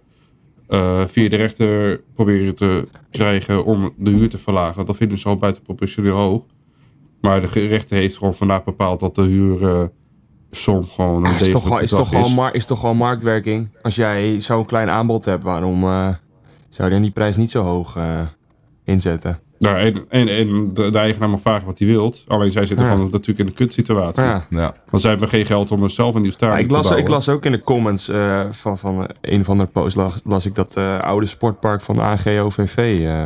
[0.67, 4.85] eh, via de rechter proberen te krijgen om de huur te verlagen.
[4.85, 6.43] Dat vinden ze al buitenproportioneel hoog.
[7.21, 11.63] Maar de rechter heeft gewoon vandaag bepaald dat de huursom gewoon een Ah, is, toch
[11.63, 13.69] gewoon, is, toch gewoon mar- is toch gewoon marktwerking?
[13.81, 16.09] Als jij zo'n klein aanbod hebt, waarom eh,
[16.71, 18.19] zou je dan die prijs niet zo hoog eh,
[18.83, 19.39] inzetten?
[19.59, 22.23] Nou, en, en, en de, de eigenaar mag vragen wat hij wilt.
[22.27, 22.91] Alleen zij zitten Ja.
[22.91, 24.23] gewoon natuurlijk in een kutsituatie.
[24.23, 24.45] Ja.
[24.49, 26.73] Ja, Want zij hebben geen geld om er zelf een nieuw stadion Ja, ik, te
[26.73, 27.05] las, bouwen.
[27.05, 30.45] ik las ook in de comments eh, van, van een of andere post las, las
[30.45, 33.23] ik dat eh, oude sportpark van de AGOVV eh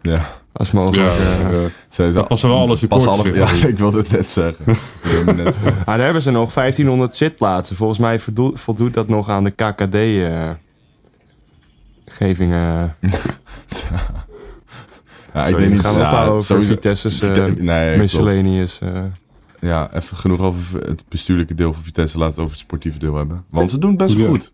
[0.00, 0.20] ja.
[0.52, 1.12] als mogelijk.
[1.96, 3.68] Ja, dat passen wel alle pas supporters alle, Ja, van.
[3.68, 4.64] ik wilde het net zeggen.
[5.02, 5.56] Het net.
[5.64, 7.76] Maar daar hebben ze nog 1500 zitplaatsen.
[7.76, 8.18] Volgens mij
[8.54, 9.50] voldoet, dat nog aan de
[12.18, 12.96] KKD-gevingen.
[15.34, 18.78] Ja, ik denk niet gaan we ja, over sowieso- Vitesse's Vite- eh, nee, miscellaneous.
[18.80, 19.02] eh.
[19.60, 22.18] Ja, even genoeg over het bestuurlijke deel van Vitesse.
[22.18, 23.44] Laten we over het sportieve deel hebben.
[23.50, 24.26] Want ze doen het best Ja.
[24.26, 24.52] goed.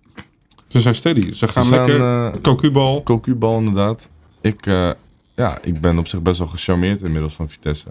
[0.68, 1.33] Ze zijn steady.
[1.35, 2.07] Ze gaan Ze zijn, lekker.
[2.35, 3.03] eh, Cocu-bal.
[3.03, 4.09] Cocu-bal inderdaad.
[4.40, 4.90] Ik, eh,
[5.35, 7.87] ja, ik ben op zich best wel gecharmeerd inmiddels van Vitesse.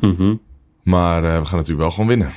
[0.00, 0.34] Mhm.
[0.82, 2.30] Maar eh, we gaan natuurlijk wel gewoon winnen.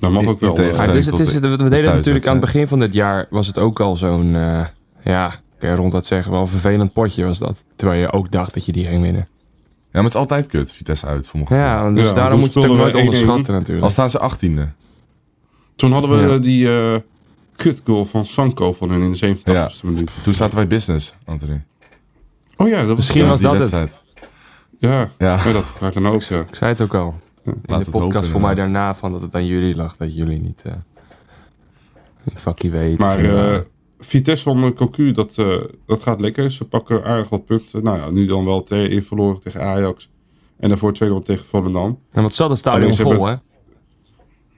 [0.00, 0.60] Dat mag ook wel.
[0.60, 2.92] Ja, het is, het is, de- we de deden natuurlijk aan het begin van dit
[2.92, 4.64] jaar was het ook al zo'n, eh,
[5.04, 7.62] ja, kan je rond dat zeggen, wel een vervelend potje was dat.
[7.76, 9.28] Terwijl je ook dacht dat je die ging winnen.
[9.92, 11.64] Ja, maar het is altijd kut, Vitesse uit, voor mijn gevoel.
[11.64, 13.02] Ja, dus Ja, daarom moet je het ook nooit we 1-1.
[13.04, 13.84] onderschatten natuurlijk.
[13.84, 14.68] Al staan ze achttiende.
[15.76, 16.34] Toen hadden we Ja.
[16.34, 16.98] eh, die eh
[17.56, 20.10] kutgoal van Sanko van hun in de 87e minuut.
[20.22, 21.64] Toen zaten wij business, Anthony.
[22.56, 23.70] Oh ja, dat was Misschien Ja, was die dat het.
[23.70, 24.02] wedstrijd.
[24.78, 25.52] Ja, Ja, ja.
[25.52, 26.38] dat gebeurt dan ook, ja.
[26.40, 27.14] Ik zei het ook al.
[27.48, 29.96] In de podcast voor mij daarna van dat het aan jullie lag.
[29.96, 30.72] Dat jullie niet uh,
[32.34, 32.98] fucking weten.
[33.06, 33.18] Maar
[33.54, 33.58] eh,
[33.98, 35.56] Vitesse onder Cocu, dat, eh,
[35.86, 36.50] dat gaat lekker.
[36.50, 37.82] Ze pakken aardig wat punten.
[37.82, 40.10] Nou ja, nu dan wel te- in verloren tegen Ajax.
[40.56, 41.98] En daarvoor 2-0 tegen Volendam.
[42.10, 43.34] en wat zat het stadion vol, hè?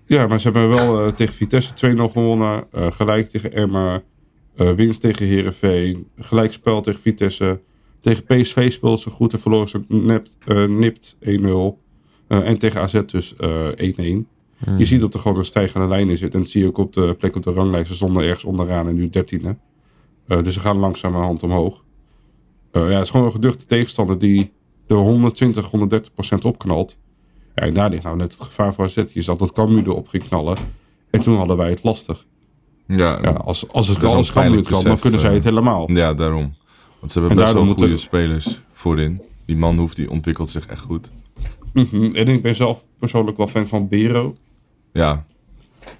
[0.07, 2.65] Ja, maar ze hebben wel eh, tegen Vitesse 2-0 gewonnen.
[2.73, 4.03] eh, gelijk tegen Emma.
[4.57, 6.09] eh, winst tegen Herenveen.
[6.19, 7.61] Gelijkspel tegen Vitesse.
[8.01, 11.79] Tegen PSV speelt ze goed en verloren ze nept, eh, nipt 1-0.
[12.31, 14.29] Eh, en tegen AZ dus eh 1-1.
[14.65, 14.79] Hmm.
[14.79, 16.35] Je ziet dat er gewoon een stijgende lijn in zit.
[16.35, 17.89] En dat zie je ook op de plek op de ranglijst.
[17.89, 19.57] Ze stonden ergens onderaan en nu 13e.
[20.27, 21.85] Eh, dus ze gaan langzamerhand omhoog.
[22.71, 24.53] Eh, ja, het is gewoon een geduchte tegenstander die
[24.87, 26.97] de 120, 130 procent opknalt.
[27.55, 29.03] Ja, en daar ligt nou net het gevaar voor AZ.
[29.13, 30.57] Je zat dat Cambuur erop ging knallen.
[31.11, 32.27] En toen hadden wij het lastig.
[32.87, 35.35] ja, Ja, als, als het is als Cambuur het kan, dan kunnen zij eh.
[35.35, 35.91] het helemaal.
[35.93, 36.55] ja, daarom.
[37.01, 39.23] Want ze hebben En best wel goede spelers voorin.
[39.47, 41.13] Die man hoeft, die ontwikkelt zich echt goed.
[41.73, 42.15] Mhm.
[42.15, 44.35] En ik ben zelf persoonlijk wel fan van Bero.
[44.93, 45.25] Ja,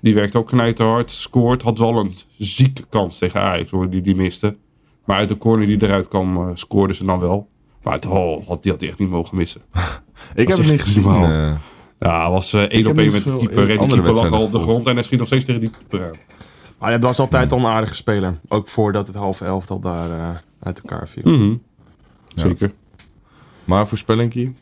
[0.01, 1.63] Die werkt ook knijterhard, scoort.
[1.63, 4.57] Had wel een zieke kans tegen Ajax, hoor, die die miste.
[5.05, 7.49] Maar uit de corner die eruit kwam, eh, scoorde ze dan wel.
[7.83, 9.61] Maar het, oh, had, die had hij echt niet mogen missen.
[10.35, 11.05] ik heb het niet gezien.
[11.05, 11.55] eh.
[11.99, 13.59] Ja, hij was eh, één op één met de keeper.
[13.59, 15.61] En de andere keeper lag al op de grond en hij schiet nog steeds tegen
[15.61, 16.17] die keeper aan.
[16.79, 18.41] Maar het was altijd al een aardige speler.
[18.49, 21.33] Ook voordat het halve elftal daar eh, uit elkaar viel.
[21.37, 21.55] Mhm.
[22.35, 22.73] Zeker.
[23.65, 24.53] maar voorspellingkie,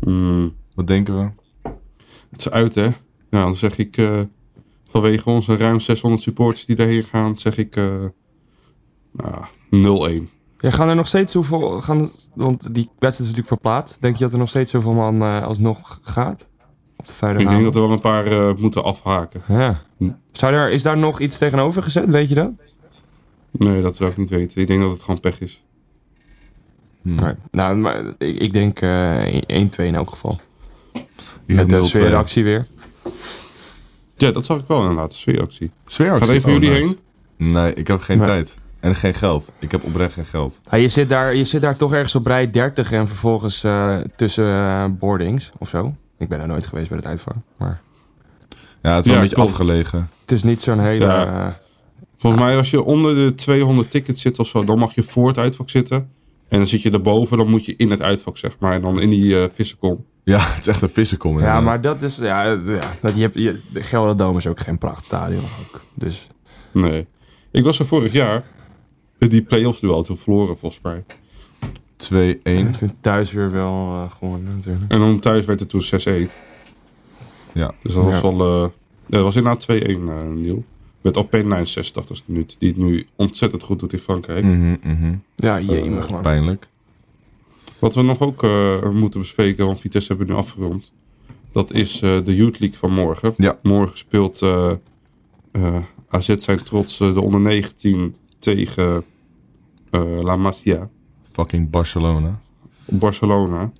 [0.00, 0.54] Mm.
[0.74, 1.30] wat denken we?
[2.30, 2.88] Het is uit, hè?
[3.30, 4.20] Nou, dan zeg ik eh,
[4.90, 8.04] vanwege onze ruim 600 supporters die daarheen gaan, zeg ik eh
[9.12, 10.38] nou, 0-1.
[10.58, 11.80] Ja, gaan er nog steeds zoveel...
[11.80, 14.00] Gaan, want die wedstrijd is natuurlijk verplaatst.
[14.00, 16.48] Denk je dat er nog steeds zoveel man eh, alsnog gaat?
[16.96, 19.42] Op de Ik denk dat er wel een paar eh, moeten afhaken.
[19.48, 19.82] Ja.
[20.32, 22.10] Zou er, is daar nog iets tegenover gezet?
[22.10, 22.52] Weet je dat?
[23.50, 24.60] Nee, dat zou ik niet weten.
[24.60, 25.62] Ik denk dat het gewoon pech is.
[27.02, 27.34] Nee.
[27.50, 29.38] Nou, maar ik, ik denk eh 1-2
[29.76, 30.40] in elk geval.
[31.46, 31.88] Die Met de gaat 0-2.
[31.88, 32.66] sfeeractie weer.
[34.14, 35.10] Ja, dat zag ik wel inderdaad.
[35.12, 35.70] Een sfeeractie.
[35.84, 36.26] Sfeeractie?
[36.26, 36.96] Gaat een van Oh, jullie nice.
[37.38, 37.52] heen?
[37.52, 38.26] Nee, ik heb geen Nee.
[38.26, 38.58] tijd.
[38.80, 39.52] En geen geld.
[39.58, 40.60] Ik heb oprecht geen geld.
[40.70, 43.98] Ja, je, zit daar, je zit daar toch ergens op rij 30 en vervolgens eh,
[44.16, 45.94] tussen eh, boardings of zo.
[46.18, 47.34] Ik ben daar nooit geweest bij het uitvak.
[47.56, 47.80] Maar
[48.82, 49.50] Ja, het is wel Ja, een beetje klopt.
[49.50, 50.10] afgelegen.
[50.20, 51.04] het is niet zo'n hele...
[51.04, 51.58] Ja.
[52.16, 55.28] Volgens mij als je onder de 200 tickets zit of zo, dan mag je voor
[55.28, 56.10] het uitvak zitten.
[56.50, 58.72] En dan zit je daarboven, dan moet je in het uitvak, zeg maar.
[58.72, 60.04] En dan in die eh vissenkom.
[60.24, 61.40] Ja, het is echt een vissenkom.
[61.40, 62.16] ja, maar dat is...
[62.16, 62.56] Ja, ja,
[63.02, 65.42] dat, je hebt, je, de Gelderdoom is ook geen prachtstadion.
[65.42, 65.80] Ook.
[65.94, 66.28] Dus
[66.72, 67.06] Nee.
[67.50, 68.44] Ik was er vorig jaar.
[69.18, 71.04] Die play-offs duel toen verloren, volgens mij.
[72.74, 72.78] 2-1.
[72.78, 74.84] toen thuis weer wel gewonnen natuurlijk.
[74.92, 75.82] En dan thuis werd het toen
[76.28, 76.30] 6-1.
[77.52, 77.74] Ja.
[77.82, 78.22] Dus dat was Ja.
[78.22, 78.40] wel...
[78.62, 78.68] eh,
[79.06, 80.64] ja, dat was inderdaad 2-1, eh Niel.
[81.00, 82.56] Met Opena in 86 minuut.
[82.58, 84.44] Die het nu ontzettend goed doet in Frankrijk.
[84.44, 85.14] Mhm, mhm.
[85.36, 86.22] Ja, jemig man.
[86.22, 86.68] Pijnlijk.
[87.78, 90.92] Wat we nog ook eh, moeten bespreken, want Vitesse hebben we nu afgerond.
[91.52, 93.32] Dat is eh, de Youth League van morgen.
[93.36, 93.58] Ja.
[93.62, 94.72] Morgen speelt eh,
[95.52, 99.04] eh, AZ zijn trots eh, de onder 19 tegen
[99.90, 100.88] eh, La Masia.
[101.32, 102.40] Fucking Barcelona.
[102.84, 103.72] Barcelona.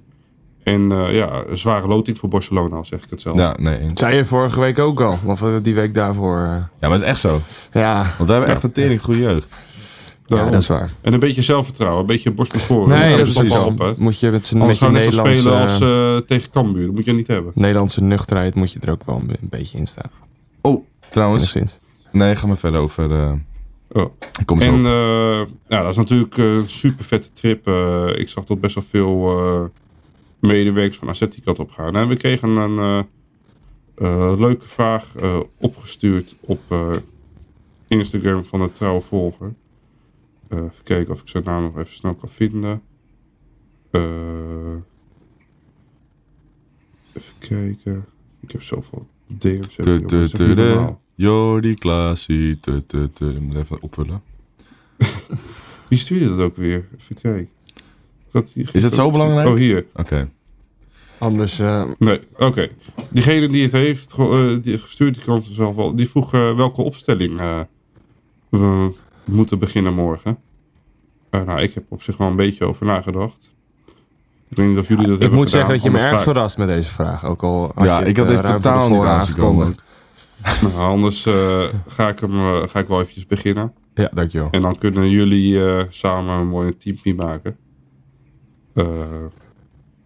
[0.63, 3.39] En eh, ja, een zware loting voor Barcelona, al zeg ik het zelf.
[3.39, 3.81] Ja, nee.
[3.95, 5.19] Zei je vorige week ook al.
[5.25, 6.37] Of eh, die week daarvoor.
[6.37, 6.43] eh.
[6.43, 7.41] Ja, maar het is echt zo.
[7.73, 7.97] ja.
[8.17, 9.49] Want wij hebben echt een tering goede jeugd.
[10.27, 10.91] ja, dat is waar.
[11.01, 12.99] En een beetje zelfvertrouwen, een beetje borst naar voren.
[12.99, 13.95] Nee, dat is we op.
[13.99, 16.87] Moet je met zijn Anders gaan we net Nederlandse, spelen als eh, tegen Cambuur.
[16.87, 17.53] Dat moet je niet hebben.
[17.55, 20.11] Nederlandse nuchterheid moet je er ook wel een, een beetje in staan.
[20.61, 21.55] Oh, trouwens.
[21.55, 21.79] Enigszins.
[22.13, 23.13] Nee, ga maar verder over.
[23.13, 23.33] eh
[23.93, 24.11] Oh.
[24.41, 27.69] ik kom zo En eh, ja, dat is natuurlijk een super vette trip.
[28.19, 29.61] Ik zag dat best wel veel eh,
[30.41, 31.97] medewerkers van AZ die kant op gaan.
[31.97, 33.05] En we kregen een eh,
[34.07, 36.61] eh, leuke vraag eh, opgestuurd op
[37.89, 39.55] Instagram van een trouwe volger.
[40.49, 42.83] Eh, even kijken of ik zijn naam nog even snel kan vinden.
[47.13, 48.05] Even kijken.
[48.41, 49.77] Ik heb zoveel DM's.
[51.15, 52.59] Jordi Klaasie.
[52.67, 54.23] Ik moet even opvullen.
[55.89, 56.89] Wie stuurde dat ook weer?
[56.99, 57.51] Even kijken.
[58.33, 59.49] Dat hier Is het zo belangrijk?
[59.49, 59.85] Oh, hier.
[59.95, 60.29] Oké.
[61.19, 62.69] Anders, eh, Nee, oké.
[63.09, 65.95] Diegene die het heeft ge- eh, die gestuurd, die kan zelf wel.
[65.95, 67.61] Die vroeg eh, welke opstelling eh,
[68.49, 68.93] we
[69.25, 70.39] moeten beginnen morgen.
[71.31, 73.55] Eh, nou, ik heb op zich wel een beetje over nagedacht.
[74.49, 75.67] Ik weet niet of jullie dat ik hebben moet gedaan.
[75.67, 77.25] zeggen dat je me erg ik- verrast met deze vraag.
[77.25, 79.09] Ook al had Ja, je ik had deze totaal niet aangekomen.
[79.09, 79.83] aangekondigd.
[80.63, 82.31] Nou, anders eh, ga, ik hem,
[82.69, 83.73] ga ik wel eventjes beginnen.
[83.95, 84.49] Ja, dankjewel.
[84.51, 87.57] En dan kunnen jullie eh, samen een mooi teampje maken.
[88.73, 88.87] Eh,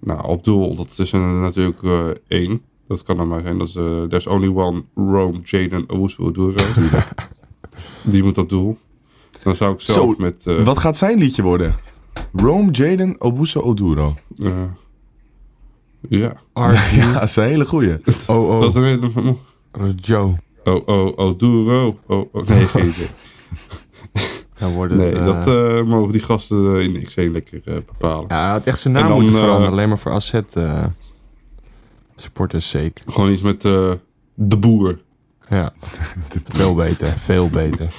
[0.01, 2.63] nou, op doel, dat is er natuurlijk eh, één.
[2.89, 3.59] Dat kan er maar zijn.
[3.59, 6.63] Dat is eh, There's Only One Rome Jaden Owusu-Oduro.
[8.05, 8.79] Die moet op doel.
[9.43, 10.47] Dan zou ik zelf Zo, met...
[10.47, 11.75] eh, Wat gaat zijn liedje worden?
[12.33, 14.15] Rome Jaden Obuso Oduro.
[14.39, 14.53] eh,
[16.09, 16.37] ja,
[16.95, 17.97] Ja, dat is een hele goeie.
[18.29, 19.37] oh, oh, dat is een hele...
[19.97, 20.33] Joe.
[20.65, 21.99] Oh, oh, Oduro.
[22.07, 23.07] Oh, oh, nee, geen idee.
[24.73, 28.25] Dan het, Nee, eh, dat eh, mogen die gasten in XC lekker eh, bepalen.
[28.29, 29.73] Ja, had echt zijn naam dan, moeten eh, veranderen.
[29.73, 30.85] Alleen maar voor asset eh
[32.17, 33.05] supporters zeker.
[33.11, 33.93] Gewoon iets met eh,
[34.35, 34.99] de boer.
[35.49, 35.73] Ja,
[36.49, 37.09] veel beter.
[37.19, 37.93] Veel beter.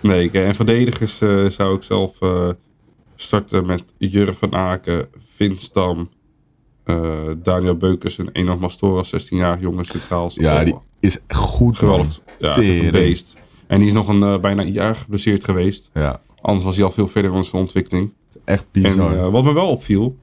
[0.00, 2.48] Nee, en verdedigers eh, zou ik zelf eh,
[3.16, 6.08] starten met Jurre van Aken, Vin Stam,
[6.84, 7.10] eh,
[7.42, 10.30] Daniel Beukers en Enoch Mastora, 16-jarig jongen centraal.
[10.34, 11.78] Ja, die is goed.
[11.78, 12.20] geweldig.
[12.38, 13.36] Ja, is een beest.
[13.68, 15.90] En die is nog een, eh, bijna een jaar geblesseerd geweest.
[15.94, 18.10] Ja, Anders was hij al veel verder in zijn ontwikkeling.
[18.44, 19.16] echt En bizar.
[19.16, 20.16] eh, wat me wel opviel,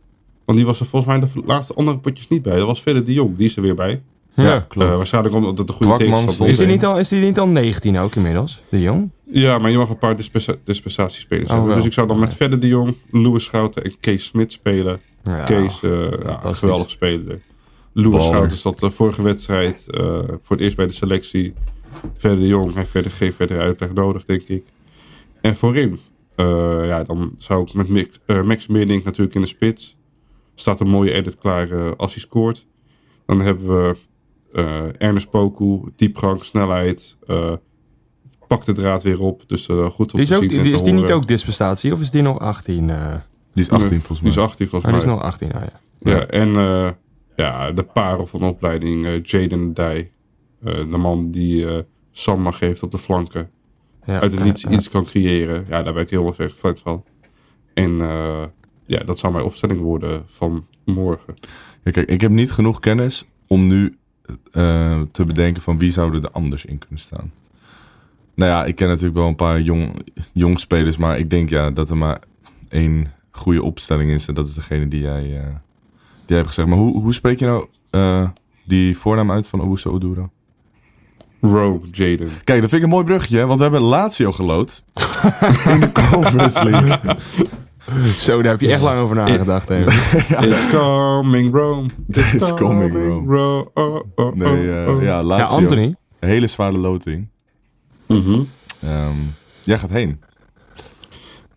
[0.46, 2.56] want die was er volgens mij de laatste andere potjes niet bij.
[2.58, 4.02] Dat was verder de Jong, die is er weer bij.
[4.34, 4.98] Ja, Eh, klopt.
[4.98, 7.98] waarschijnlijk omdat het een goede tegenstander Is die, niet al, is die niet al 19
[7.98, 9.10] ook inmiddels, de jong?
[9.32, 11.68] Ja, maar je mag een paar dispensa- dispensatiespelers Oh, hebben.
[11.68, 11.78] wel.
[11.78, 15.00] Dus ik zou dan met Verder de Jong, Louis Schouten en Kees Smit spelen.
[15.24, 15.92] Ja, Kees, eh,
[16.24, 17.40] ja, geweldig speler.
[17.94, 18.22] Louis Baller.
[18.26, 20.04] Schouten zat de vorige wedstrijd eh,
[20.42, 21.54] voor het eerst bij de selectie.
[22.18, 24.64] Verder de Jong heeft verder geen verdere uitleg nodig, denk ik.
[25.42, 26.00] En voorin,
[26.36, 29.98] eh, ja, dan zou ik met Mick, eh, Max Meerdink natuurlijk in de spits.
[30.56, 32.68] Staat een mooie edit klaar eh, als hij scoort.
[33.26, 33.96] Dan hebben we
[34.54, 37.18] eh, Ernest Poku, diepgang, snelheid.
[37.28, 37.52] eh
[38.48, 39.44] pakt de draad weer op.
[39.48, 41.12] Dus eh, goed om Die is, te ook, zien en die, te is die niet
[41.12, 42.90] ook dispensatie of is die nog 18?
[42.90, 43.14] eh
[43.54, 44.30] Die is 18 volgens Die mij.
[44.32, 45.16] is 18 oh, volgens die is mij.
[45.16, 46.12] nog 18, ah, ja.
[46.12, 46.90] Ja, en eh,
[47.36, 50.12] ja, de parel van de opleiding, eh, Jaden Dij.
[50.64, 51.80] Eh, de man die eh
[52.12, 53.50] Samma geeft op de flanken.
[54.06, 54.70] Ja, uit het niets ja.
[54.70, 55.66] iets kan creëren.
[55.70, 57.04] Ja, daar ben ik heel erg fan van.
[57.74, 58.44] En eh,
[58.86, 61.34] ja, dat zou mijn opstelling worden van morgen.
[61.84, 63.98] Ja, kijk, ik heb niet genoeg kennis om nu
[64.52, 67.32] eh, te bedenken van wie zouden er anders in kunnen staan.
[68.34, 71.72] Nou ja, ik ken natuurlijk wel een paar jong, jong spelers, maar ik denk ja,
[71.72, 72.20] dat er maar
[72.70, 74.28] één goede opstelling is.
[74.28, 75.46] En dat is degene die jij, eh,
[76.16, 76.68] die jij hebt gezegd.
[76.68, 78.30] Maar hoe, hoe spreek je nou eh,
[78.64, 80.30] die voornaam uit van Owusu Oduro?
[81.52, 82.30] Rome, Jaden.
[82.44, 84.84] Kijk, dat vind ik een mooi bruggetje, want we hebben Lazio gelood
[85.74, 87.00] in de Conference League.
[88.18, 89.68] Zo, daar heb je echt lang over nagedacht.
[89.70, 89.80] hè.
[90.48, 91.90] It's coming Rome.
[92.08, 93.36] It's coming Rome.
[93.36, 95.02] Ro- oh, oh, Nee, eh, oh, oh.
[95.02, 95.58] ja, Ja, Lazio.
[95.58, 95.96] Anthony.
[96.20, 97.28] Een hele zware loting.
[98.08, 98.40] Mhm.
[98.84, 99.16] Ehm,
[99.64, 100.20] jij gaat heen.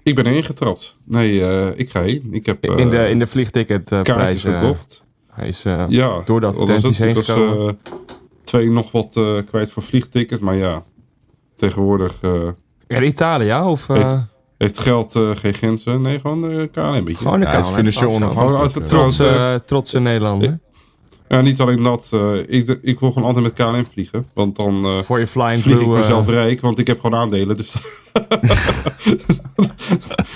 [0.03, 0.97] Ik ben erin getrapt.
[1.07, 2.29] Nee, eh, ik ga heen.
[2.31, 4.07] Ik heb eh In de, in de vliegticketprijs.
[4.07, 5.05] kaartjes gekocht.
[5.33, 7.79] hij is eh, Ja, door de advertenties heen gekomen.
[8.49, 10.41] Eh, twee nog wat eh, kwijt voor vliegticket.
[10.41, 10.83] Maar ja,
[11.57, 12.31] tegenwoordig eh,
[12.89, 13.89] Air Italia of...
[13.89, 14.17] eh, Heeft-
[14.59, 16.01] heeft geld eh, geen grenzen.
[16.01, 17.15] Nee, gewoon uh, KLM beetje.
[17.17, 18.77] gewoon een Ja, hij is KLM, financieel onafhankelijk.
[18.77, 18.83] Eh.
[18.83, 20.59] Trotse, Eh, trotse Nederlander.
[21.29, 22.11] Ja, niet alleen dat.
[22.13, 24.27] eh, ik, ik wil gewoon altijd met KLM vliegen.
[24.33, 26.61] Want dan eh, Voor je Flying vlieg ik Blue, eh, mezelf rijk.
[26.61, 27.57] Want ik heb gewoon aandelen.
[27.57, 27.75] Dus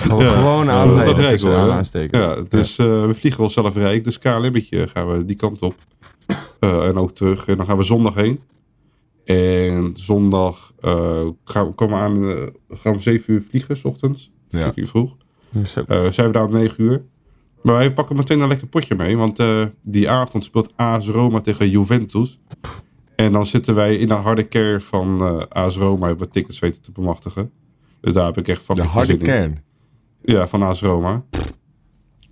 [0.02, 0.30] Gewoon, Ja.
[0.32, 1.82] gewoon Ja, aan dat rijk, hoor.
[2.10, 4.04] ja, dus eh, we vliegen wel zelf rijk.
[4.04, 5.74] Dus KLM'tje gaan we die kant op.
[6.62, 7.46] Eh, en ook terug.
[7.46, 8.40] En dan gaan we zondag heen.
[9.24, 14.30] En zondag eh, gaan we komen aan, eh, gaan we 7 uur vliegen, s ochtends.
[14.48, 14.72] Ja.
[14.74, 15.16] Uur vroeg.
[15.52, 17.02] Eh, zijn we daar om 9 uur.
[17.62, 19.16] Maar wij pakken meteen een lekker potje mee.
[19.16, 22.40] Want eh, die avond speelt AS Roma tegen Juventus.
[23.16, 26.06] En dan zitten wij in de harde kern van eh AS Roma.
[26.06, 27.50] Hebben we tickets weten te bemachtigen.
[28.00, 29.62] Dus daar heb ik echt De fucking veel harde kern.
[30.22, 31.22] Ja, van AS Roma.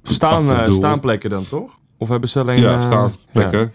[0.02, 1.78] Staan, eh, staanplekken dan toch?
[1.98, 2.60] Of hebben ze alleen...
[2.60, 3.60] ja, eh, staan plekken.
[3.60, 3.70] ja.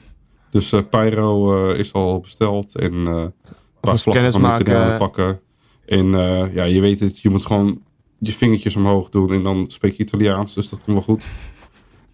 [0.56, 2.76] Dus eh, Pyro eh, is al besteld.
[2.76, 4.98] En eh een paar Alvast vlaggen van maken.
[4.98, 5.40] pakken.
[5.86, 7.20] En eh, ja, je weet het.
[7.20, 7.82] Je moet gewoon
[8.20, 9.32] je vingertjes omhoog doen.
[9.32, 10.54] En dan spreek je Italiaans.
[10.54, 11.26] Dus dat komt wel goed.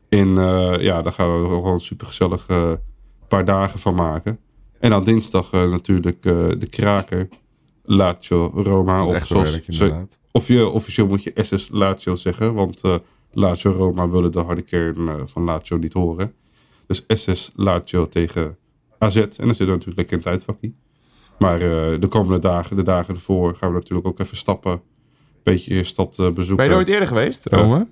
[0.09, 2.47] En eh, ja, daar gaan we gewoon een super gezellig
[3.27, 4.39] paar dagen van maken.
[4.79, 7.27] En dan dinsdag eh, natuurlijk eh, de kraker.
[7.83, 9.05] Lazio Roma.
[9.05, 12.95] Of zoals werk, of je, officieel moet je SS Lazio zeggen, want eh
[13.31, 16.33] Lazio Roma willen de harde kern eh, van Lazio niet horen.
[16.91, 18.57] Dus SS Lazio tegen
[18.97, 19.15] AZ.
[19.15, 20.73] En dan zitten we natuurlijk lekker in het.
[21.39, 24.71] Maar eh, de komende dagen, de dagen ervoor, gaan we natuurlijk ook even stappen.
[24.71, 24.79] Een
[25.43, 26.55] beetje stad eh, bezoeken.
[26.55, 27.87] Ben je nooit eerder geweest, Rome?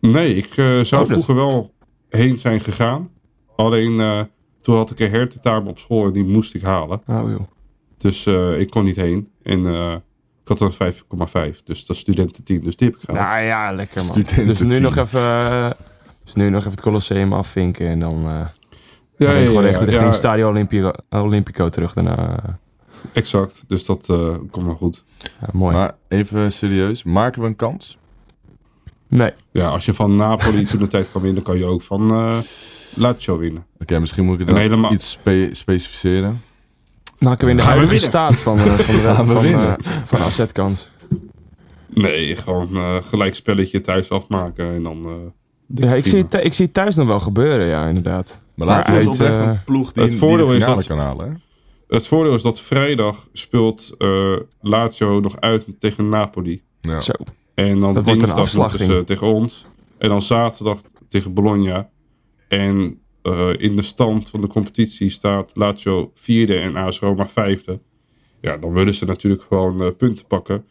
[0.00, 1.72] Nee, ik eh, zou Oh, dat- vroeger wel
[2.08, 3.10] heen zijn gegaan.
[3.56, 4.26] Alleen
[4.60, 7.02] toen had ik een hertentamen op school en die moest ik halen.
[7.06, 7.40] Oh joh.
[7.96, 8.26] Dus
[8.58, 9.28] ik kon niet heen.
[9.42, 9.66] En
[10.42, 11.62] ik had een 5,5.
[11.64, 12.62] Dus dat is studententeam.
[12.62, 13.26] Dus die heb ik gehaald.
[13.26, 14.46] Nou ja, lekker man.
[14.46, 15.76] Dus nu nog even...
[16.34, 18.12] dus nu nog even het Colosseum afvinken en dan...
[18.26, 18.46] eh
[19.16, 22.38] ja, dan ja, gewoon ja, echt richting ja, Stadio Olimpico, Olimpico terug daarna.
[23.12, 23.64] Exact.
[23.66, 25.04] Dus dat eh, komt wel goed.
[25.40, 25.74] Ja, mooi.
[25.76, 27.98] Maar even serieus, maken we een kans?
[29.08, 29.30] nee.
[29.52, 32.38] Ja, als je van Napoli toen de tijd kan winnen, kan je ook van eh
[32.94, 33.66] Lazio winnen.
[33.80, 36.42] Oké, misschien moet ik het dan helemaal- iets spe- specificeren.
[37.18, 38.08] Maken we in de huidige winnen?
[38.08, 39.76] staat van, van, de, van, winnen?
[40.04, 40.88] van AZ-kans.
[41.88, 45.32] Nee, gewoon eh gelijk spelletje thuis afmaken en dan...
[45.74, 48.40] Ja, ik zie, het, ik zie het thuis nog wel gebeuren, ja, inderdaad.
[48.54, 50.98] Maar laten we eens oprecht een ploeg die, het die voordeel de is dat- kan
[50.98, 51.28] halen.
[51.30, 51.34] Hè?
[51.96, 56.62] Het voordeel is dat vrijdag speelt eh Lazio nog uit tegen Napoli.
[56.80, 56.98] Ja.
[56.98, 57.12] Zo.
[57.54, 59.66] En dan Dat dinsdag ze tegen ons.
[59.98, 61.88] En dan zaterdag tegen Bologna.
[62.48, 67.80] En eh, in de stand van de competitie staat Lazio vierde en AS Roma vijfde.
[68.40, 70.64] Ja, dan willen ze natuurlijk gewoon eh, punten pakken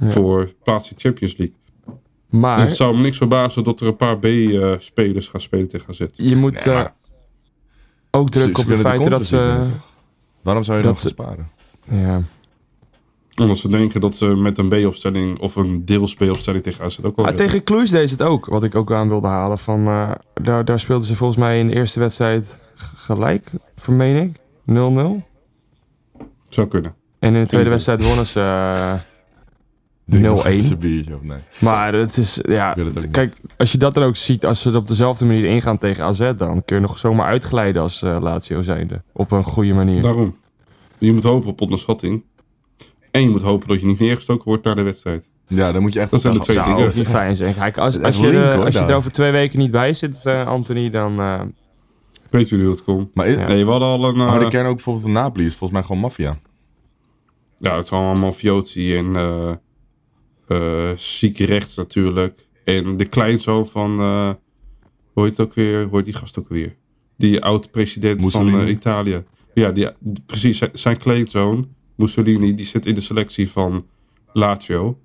[0.00, 0.10] Ja.
[0.10, 1.56] voor plaats in Champions League.
[2.28, 6.04] Maar het zou me niks verbazen dat er een paar B-spelers gaan spelen tegen AZ.
[6.12, 6.90] je moet Nee, maar- eh,
[8.10, 9.60] ook druk op de feiten dat ze...
[10.42, 11.48] Waarom zou je dat dat ze- sparen?
[11.90, 12.22] Ja.
[13.40, 17.16] Omdat ze denken dat ze met een B-opstelling of een deels B-opstelling tegen AZ ook
[17.16, 19.58] wel Ah, tegen Cluj deed ze het ook, wat ik ook aan wilde halen.
[19.58, 20.10] Van, eh,
[20.42, 22.58] daar, daar speelden ze volgens mij in de eerste wedstrijd
[22.94, 24.36] gelijk, vermeen ik.
[24.64, 25.26] 0-0.
[26.48, 26.94] Zou kunnen.
[27.18, 28.40] En in de tweede wedstrijd wonnen ze...
[28.40, 30.16] eh, Drink nog even 0-1.
[30.16, 31.38] een biertje of nee.
[31.60, 34.76] Maar het is, ja, het kijk, als je dat dan ook ziet, als ze het
[34.76, 38.62] op dezelfde manier ingaan tegen AZ, dan kun je nog zomaar uitglijden als eh Lazio
[38.62, 39.02] zijnde.
[39.12, 40.02] Op een goede manier.
[40.02, 40.36] Daarom.
[40.98, 42.22] Je moet hopen op onderschatting.
[43.10, 45.28] En je moet hopen dat je niet neergestoken wordt na de wedstrijd.
[45.46, 46.92] Ja, dan moet je echt Dat zijn de twee Zou dingen.
[46.96, 47.54] niet fijn zijn.
[47.54, 49.94] Kijk, als, als je, link, er- hoor, als je er over twee weken niet bij
[49.94, 51.20] zit, eh, Anthony, dan...
[51.20, 51.40] eh,
[52.30, 53.14] Weet jullie hoe het komt?
[53.14, 53.46] Maar Ja.
[53.48, 54.16] Nee, we hadden al een...
[54.16, 56.36] maar de kern ook bijvoorbeeld van Napoli is volgens mij gewoon maffia.
[57.58, 59.16] Ja, het is allemaal mafiosi en
[60.48, 62.46] eh zieke rechts natuurlijk.
[62.64, 64.30] En de kleinzoon van, eh
[65.12, 65.84] hoe heet het ook weer?
[65.84, 66.76] Hoe heet die gast ook weer?
[67.16, 69.24] Die oud-president van eh, Italië.
[69.54, 69.88] Ja, die,
[70.26, 70.62] precies.
[70.72, 73.86] Zijn, kleinzoon, Mussolini, die zit in de selectie van
[74.32, 74.98] Lazio.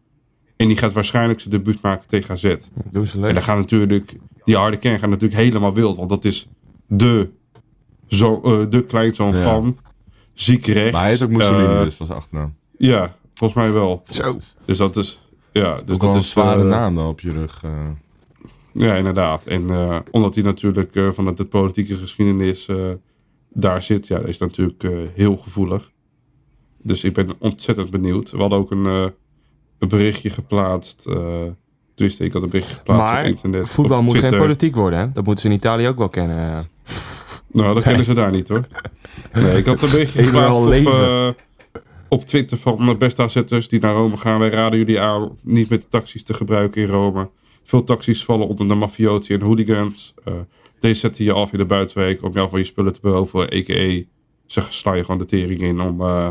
[0.55, 2.55] En die gaat waarschijnlijk zijn debuut maken tegen AZ.
[2.91, 4.13] doen ze En dan gaat natuurlijk,
[4.43, 5.97] die harde kern gaat natuurlijk helemaal wild.
[5.97, 6.47] Want dat is
[6.87, 7.29] de,
[8.07, 9.41] zo, eh, de kleinzoon Ja.
[9.41, 9.77] van
[10.33, 10.91] ziek rechts.
[10.91, 12.55] Maar hij is ook Mussolini dus van zijn achternaam.
[12.77, 14.03] Ja, volgens mij wel.
[14.09, 14.37] Zo.
[14.65, 15.22] Dus dat is.
[15.53, 16.29] Ja, dus Dus dat een is.
[16.29, 17.61] zware eh, naam dan op je rug.
[17.63, 17.71] eh.
[18.73, 19.47] Ja, inderdaad.
[19.47, 22.75] En eh, omdat hij natuurlijk eh, vanuit de politieke geschiedenis eh,
[23.49, 24.83] daar zit, ja, is het natuurlijk
[25.15, 25.91] heel gevoelig.
[26.81, 28.31] Dus ik ben ontzettend benieuwd.
[28.31, 29.05] We hadden ook een, eh,
[29.79, 31.05] een berichtje geplaatst.
[31.05, 31.15] eh
[31.95, 33.69] dus ik had een berichtje geplaatst Maar op internet.
[33.69, 35.11] voetbal op moet geen politiek worden, hè?
[35.11, 36.67] Dat moeten ze in Italië ook wel kennen.
[37.51, 38.63] Nou, dat kennen ze daar niet hoor.
[39.33, 41.35] Nee, ik had een berichtje geplaatst op.
[42.13, 44.39] op Twitter van de beste AZ'ers die naar Rome gaan.
[44.39, 47.29] Wij raden jullie aan niet met de taxis te gebruiken in Rome.
[47.63, 50.13] Veel taxis vallen onder de mafiosi en hooligans.
[50.23, 50.33] Eh,
[50.79, 53.39] deze zetten je af in de buitenwijk om jou van je spullen te beroven.
[53.41, 54.01] A.k.a.
[54.45, 56.27] ze sla je gewoon de tering in om eh,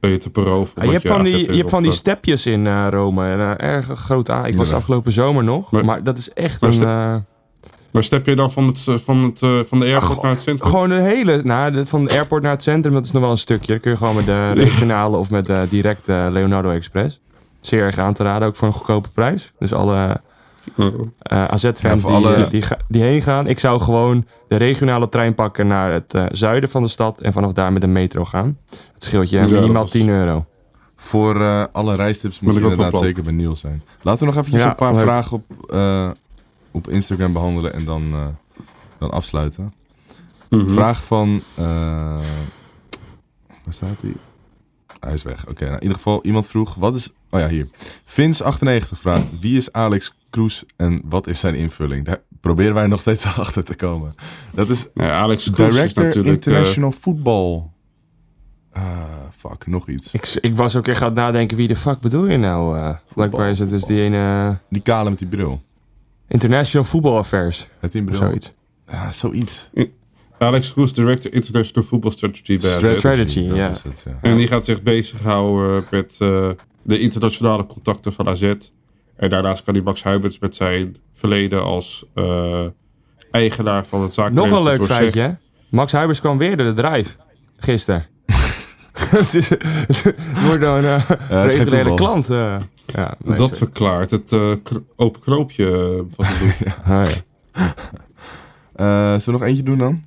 [0.00, 0.76] je te beroven.
[0.76, 3.30] Ah, je omdat hebt van die, je hebt van die stepjes in eh, Rome.
[3.30, 4.46] En, erg groot aan.
[4.46, 4.76] Ik was Ja.
[4.76, 5.70] afgelopen zomer nog.
[5.70, 7.24] Maar, Maar- dat is echt Maar een...
[7.92, 10.22] eh, Maar step je dan van, het, eh, van, het, eh, van de airport Ach,
[10.22, 10.70] naar het centrum?
[10.70, 11.40] gewoon de hele...
[11.44, 13.72] Nou, de- van de airport naar het centrum, dat is nog wel een stukje.
[13.72, 17.20] Dan kun je gewoon met de regionale of met de directe Leonardo Express.
[17.60, 19.52] Zeer erg aan te raden, ook voor een goedkope prijs.
[19.58, 20.20] Dus alle
[20.76, 21.00] Oh.
[21.18, 23.46] eh, AZ-fans Ja, die, alle- eh, die, heen gaan.
[23.46, 27.20] Ik zou gewoon de regionale trein pakken naar het eh, zuiden van de stad.
[27.20, 28.58] En vanaf daar met de metro gaan.
[28.94, 30.44] Het scheelt je Ja, minimaal dat is- 10 euro.
[30.96, 33.82] Voor eh, alle reistips moet ik inderdaad zeker bij Niels zijn.
[34.02, 36.10] Laten we nog eventjes Ja, een paar vragen op, eh,
[36.72, 38.26] op Instagram behandelen en dan, eh,
[38.98, 39.72] dan afsluiten.
[40.50, 40.70] Mhm.
[40.72, 41.40] Vraag van...
[41.56, 41.64] eh,
[43.64, 44.12] waar staat hij?
[45.00, 45.48] Hij is weg.
[45.48, 46.74] Oké, nou, in ieder geval iemand vroeg...
[46.74, 47.10] Wat is...
[47.30, 47.68] Oh ja, hier.
[48.04, 49.38] Vins98 vraagt...
[49.40, 52.04] Wie is Alex Kroes en wat is zijn invulling?
[52.04, 54.14] Daar proberen wij nog steeds achter te komen.
[54.52, 56.26] Dat is Ja, Alex Kroes is Director natuurlijk...
[56.26, 57.62] eh, International Football.
[58.72, 58.82] Ah,
[59.36, 60.12] fuck, nog iets.
[60.12, 62.78] Ik, ik was ook echt aan het nadenken, wie de fuck bedoel je nou?
[62.78, 65.62] eh blijkbaar is het dus die ene Die kale met die bril.
[66.32, 67.68] International Football Affairs.
[67.82, 68.14] Of bril?
[68.14, 68.52] zoiets.
[68.90, 69.70] Ja, zoiets.
[70.38, 72.96] Alex Kroes, Director International Football Strategy bij AZ.
[72.96, 73.68] Strategy, dat ja.
[73.68, 74.06] het.
[74.20, 76.48] En die gaat zich bezighouden met eh,
[76.82, 78.54] de internationale contacten van AZ.
[79.16, 82.64] En daarnaast kan hij Max Huibers met zijn verleden als eh,
[83.30, 85.30] eigenaar van het Nog een leuk feitje, hè?
[85.68, 87.16] Max Huibers kwam weer door de drive.
[87.56, 88.06] Gisteren.
[88.98, 90.14] het, is, het
[90.46, 92.28] wordt dan een uh, het klant.
[92.92, 94.52] Ja, nee, Dat verklaart het eh,
[94.96, 96.72] open knoopje eh, van het doel.
[96.84, 97.74] Ah, ja.
[98.72, 100.02] Eh, zullen we nog eentje doen dan?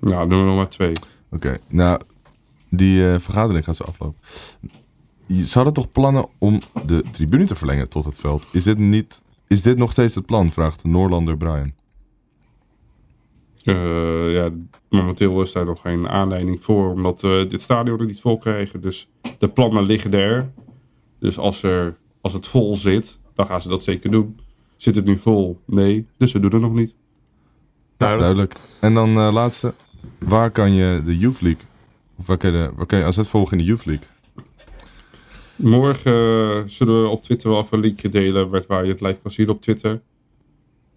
[0.00, 0.92] Nou, doen we nog maar twee.
[1.30, 2.00] Oké, nou,
[2.70, 4.20] die eh, vergadering gaat zo aflopen.
[5.26, 8.46] Je- Ze hadden toch plannen om de tribune te verlengen tot het veld?
[8.52, 10.52] Is dit, niet, is dit nog steeds het plan?
[10.52, 11.72] Vraagt de Noorlander Brian.
[13.64, 14.50] Eh, ja,
[14.88, 18.80] momenteel is daar nog geen aanleiding voor, omdat we dit stadion er niet vol krijgen.
[18.80, 19.08] Dus
[19.38, 20.50] de plannen liggen er.
[21.20, 24.40] Dus als, er, als het vol zit, dan gaan ze dat zeker doen.
[24.76, 25.60] Zit het nu vol?
[25.66, 26.94] Nee, dus we doen het nog niet.
[27.96, 28.20] Duidelijk.
[28.36, 28.54] Duidelijk.
[28.80, 29.74] En dan eh, laatste.
[30.18, 31.62] Waar kan je de Youth League,
[32.18, 34.06] of waar kan je, de, waar kan je AZ volgen in de Youth League?
[35.56, 39.00] Morgen eh, zullen we op Twitter wel even een linkje delen met waar je het
[39.00, 40.00] live kan zien op Twitter.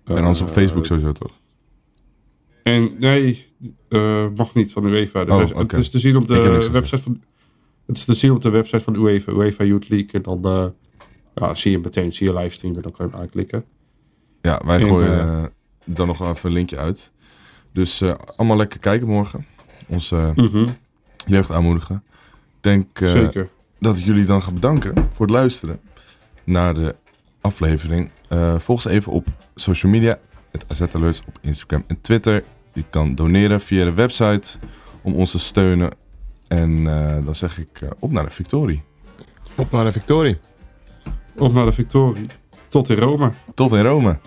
[0.05, 1.31] En anders op Eh, Facebook sowieso toch?
[2.63, 3.45] En nee,
[3.89, 5.25] eh, mag niet van UEFA.
[5.25, 5.57] De Oh.
[5.57, 7.21] Het is te zien op de website van.
[7.85, 10.09] Het is te zien op de website van UEFA, UEFA Youth League.
[10.11, 10.65] En dan eh,
[11.35, 13.65] ja, zie je meteen, zie je livestream en dan kan je hem aanklikken.
[14.41, 15.49] Ja, wij En, gooien eh, eh,
[15.85, 17.11] dan nog even een linkje uit.
[17.71, 18.03] Dus
[18.35, 19.45] allemaal lekker kijken morgen.
[19.87, 20.67] Onze Mhm,
[21.25, 22.03] jeugd aanmoedigen.
[22.57, 23.49] Ik denk Zeker.
[23.79, 25.79] dat ik jullie dan ga bedanken voor het luisteren
[26.43, 26.95] naar de
[27.41, 28.09] aflevering.
[28.57, 30.19] Volg ze even op social media.
[30.51, 32.43] Het AZ Alerts op Instagram en Twitter.
[32.73, 34.57] Je kan doneren via de website
[35.01, 35.91] om ons te steunen.
[36.47, 38.83] En eh, dan zeg ik eh, op naar de victorie.
[39.55, 40.39] Op naar de victorie.
[41.37, 42.25] Op naar de victorie.
[42.67, 43.31] Tot in Rome.
[43.53, 44.19] Tot in Rome.